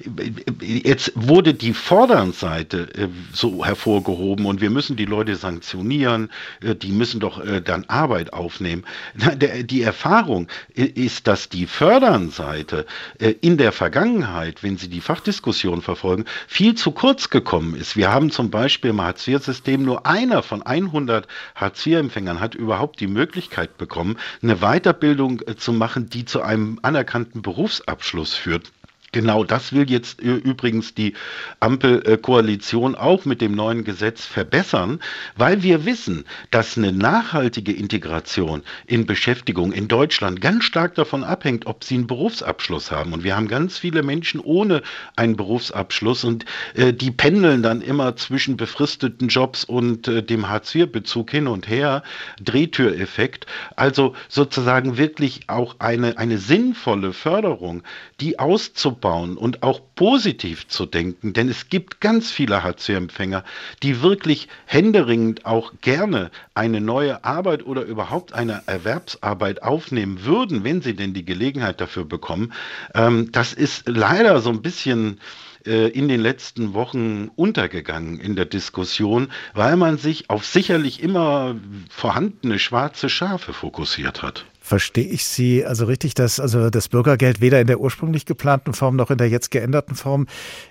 [0.60, 6.30] jetzt wurde die Fordernsseite äh, so hervorgehoben und wir müssen die Leute sanktionieren,
[6.62, 8.84] äh, die müssen doch äh, dann Arbeit aufnehmen.
[9.14, 12.86] Na, der, die Erfahrung ist, dass die Fördernseite
[13.18, 17.96] äh, in der Vergangenheit, wenn Sie die Fachdiskussion verfolgen, viel zu kurz gekommen ist.
[17.96, 23.06] Wir wir haben zum Beispiel im Hartz-IV-System nur einer von 100 Hartz-IV-Empfängern hat überhaupt die
[23.06, 28.72] Möglichkeit bekommen, eine Weiterbildung äh, zu machen, die zu einem anerkannten Berufsabschluss führt.
[29.12, 31.14] Genau das will jetzt übrigens die
[31.60, 35.00] Ampelkoalition auch mit dem neuen Gesetz verbessern,
[35.34, 41.66] weil wir wissen, dass eine nachhaltige Integration in Beschäftigung in Deutschland ganz stark davon abhängt,
[41.66, 43.14] ob sie einen Berufsabschluss haben.
[43.14, 44.82] Und wir haben ganz viele Menschen ohne
[45.16, 46.44] einen Berufsabschluss und
[46.74, 52.02] äh, die pendeln dann immer zwischen befristeten Jobs und äh, dem Hartz-IV-Bezug hin und her.
[52.42, 53.46] Drehtüreffekt.
[53.74, 57.82] Also sozusagen wirklich auch eine, eine sinnvolle Förderung,
[58.20, 63.44] die auszubauen aufzubauen und auch positiv zu denken, denn es gibt ganz viele Hartz-IV-Empfänger,
[63.82, 70.82] die wirklich händeringend auch gerne eine neue Arbeit oder überhaupt eine Erwerbsarbeit aufnehmen würden, wenn
[70.82, 72.52] sie denn die Gelegenheit dafür bekommen.
[72.94, 75.20] Ähm, das ist leider so ein bisschen
[75.66, 81.56] äh, in den letzten Wochen untergegangen in der Diskussion, weil man sich auf sicherlich immer
[81.90, 84.44] vorhandene schwarze Schafe fokussiert hat.
[84.68, 88.96] Verstehe ich Sie also richtig, dass also das Bürgergeld weder in der ursprünglich geplanten Form
[88.96, 90.26] noch in der jetzt geänderten Form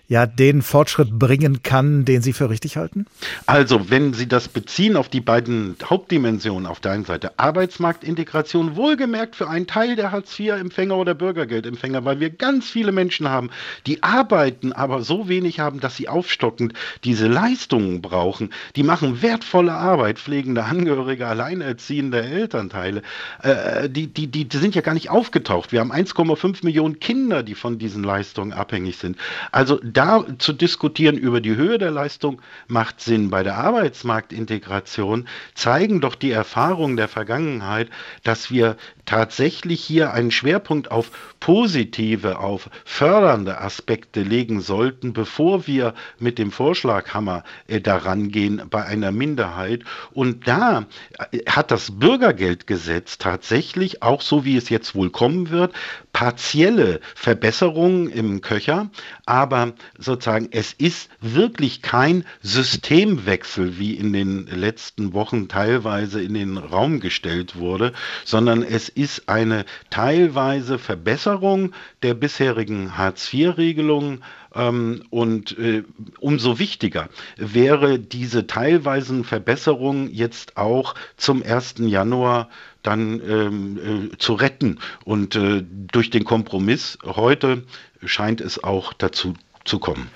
[0.07, 3.07] ja den Fortschritt bringen kann, den Sie für richtig halten?
[3.47, 9.35] Also, wenn Sie das beziehen auf die beiden Hauptdimensionen, auf der einen Seite Arbeitsmarktintegration, wohlgemerkt
[9.35, 13.49] für einen Teil der Hartz-IV-Empfänger oder Bürgergeldempfänger, weil wir ganz viele Menschen haben,
[13.87, 16.73] die arbeiten, aber so wenig haben, dass sie aufstockend
[17.03, 18.51] diese Leistungen brauchen.
[18.75, 23.01] Die machen wertvolle Arbeit, pflegende Angehörige, alleinerziehende Elternteile.
[23.41, 25.71] Äh, die, die, die, sind ja gar nicht aufgetaucht.
[25.71, 29.17] Wir haben 1,5 Millionen Kinder, die von diesen Leistungen abhängig sind.
[29.51, 33.29] Also da zu diskutieren über die Höhe der Leistung macht Sinn.
[33.29, 37.89] Bei der Arbeitsmarktintegration zeigen doch die Erfahrungen der Vergangenheit,
[38.23, 38.77] dass wir
[39.07, 46.51] tatsächlich hier einen Schwerpunkt auf positive, auf fördernde Aspekte legen sollten, bevor wir mit dem
[46.51, 49.83] Vorschlaghammer äh, daran gehen bei einer Minderheit.
[50.11, 50.85] Und da
[51.31, 55.73] äh, hat das Bürgergeldgesetz tatsächlich, auch so wie es jetzt wohl kommen wird,
[56.11, 58.89] partielle Verbesserungen im Köcher,
[59.25, 66.57] aber sozusagen es ist wirklich kein Systemwechsel, wie in den letzten Wochen teilweise in den
[66.57, 67.93] Raum gestellt wurde,
[68.25, 71.73] sondern es ist eine teilweise Verbesserung
[72.03, 74.23] der bisherigen Hartz-IV-Regelungen
[74.55, 75.83] ähm, und äh,
[76.19, 81.75] umso wichtiger wäre diese teilweisen Verbesserungen jetzt auch zum 1.
[81.79, 82.49] Januar
[82.81, 84.79] dann ähm, äh, zu retten.
[85.03, 87.63] Und äh, durch den Kompromiss heute
[88.05, 89.33] scheint es auch dazu
[89.65, 90.09] zu kommen.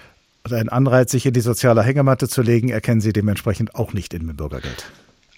[0.44, 4.14] Und ein Anreiz, sich in die soziale Hängematte zu legen, erkennen Sie dementsprechend auch nicht
[4.14, 4.86] in dem Bürgergeld.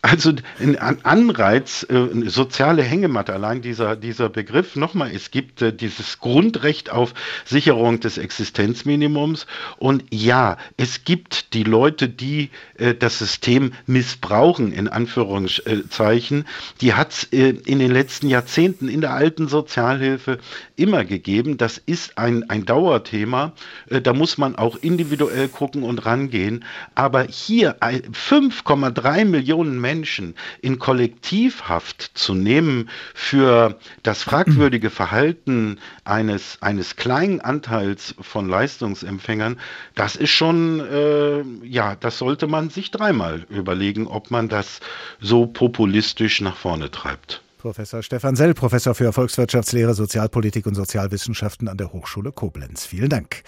[0.06, 5.72] Also ein Anreiz, äh, eine soziale Hängematte, allein dieser, dieser Begriff, nochmal, es gibt äh,
[5.72, 7.14] dieses Grundrecht auf
[7.46, 9.48] Sicherung des Existenzminimums.
[9.78, 16.48] Und ja, es gibt die Leute, die äh, das System missbrauchen, in Anführungszeichen,
[16.82, 20.40] die hat es in den letzten Jahrzehnten in der alten Sozialhilfe
[20.76, 21.58] immer gegeben.
[21.58, 23.54] Das ist ein, ein Dauerthema,
[23.88, 30.80] da muss man auch individuell gucken und rangehen, aber hier 5,3 Millionen Menschen Menschen in
[30.80, 39.60] Kollektivhaft zu nehmen für das fragwürdige Verhalten eines, eines kleinen Anteils von Leistungsempfängern,
[39.94, 44.80] das ist schon, äh, ja, das sollte man sich dreimal überlegen, ob man das
[45.22, 47.44] so populistisch nach vorne treibt.
[47.64, 52.86] Professor Stefan Sell, Professor für Volkswirtschaftslehre, Sozialpolitik und Sozialwissenschaften an der Hochschule Koblenz.
[52.86, 53.44] Vielen Dank.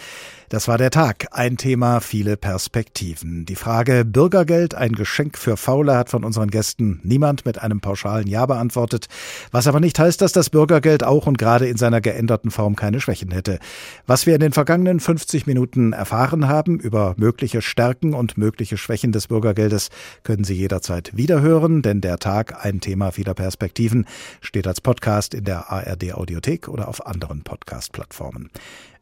[0.49, 1.27] Das war der Tag.
[1.31, 3.45] Ein Thema, viele Perspektiven.
[3.47, 8.27] Die Frage Bürgergeld, ein Geschenk für Faule, hat von unseren Gästen niemand mit einem pauschalen
[8.27, 9.07] Ja beantwortet.
[9.51, 13.01] Was aber nicht heißt, dass das Bürgergeld auch und gerade in seiner geänderten Form keine
[13.01, 13.57] Schwächen hätte.
[14.05, 19.11] Was wir in den vergangenen 50 Minuten erfahren haben über mögliche Stärken und mögliche Schwächen
[19.11, 19.89] des Bürgergeldes,
[20.21, 24.05] können Sie jederzeit wiederhören, denn der Tag, ein Thema vieler Perspektiven,
[24.41, 28.51] steht als Podcast in der ARD Audiothek oder auf anderen Podcast-Plattformen.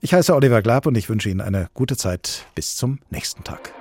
[0.03, 2.45] Ich heiße Oliver Glab und ich wünsche Ihnen eine gute Zeit.
[2.55, 3.73] Bis zum nächsten Tag.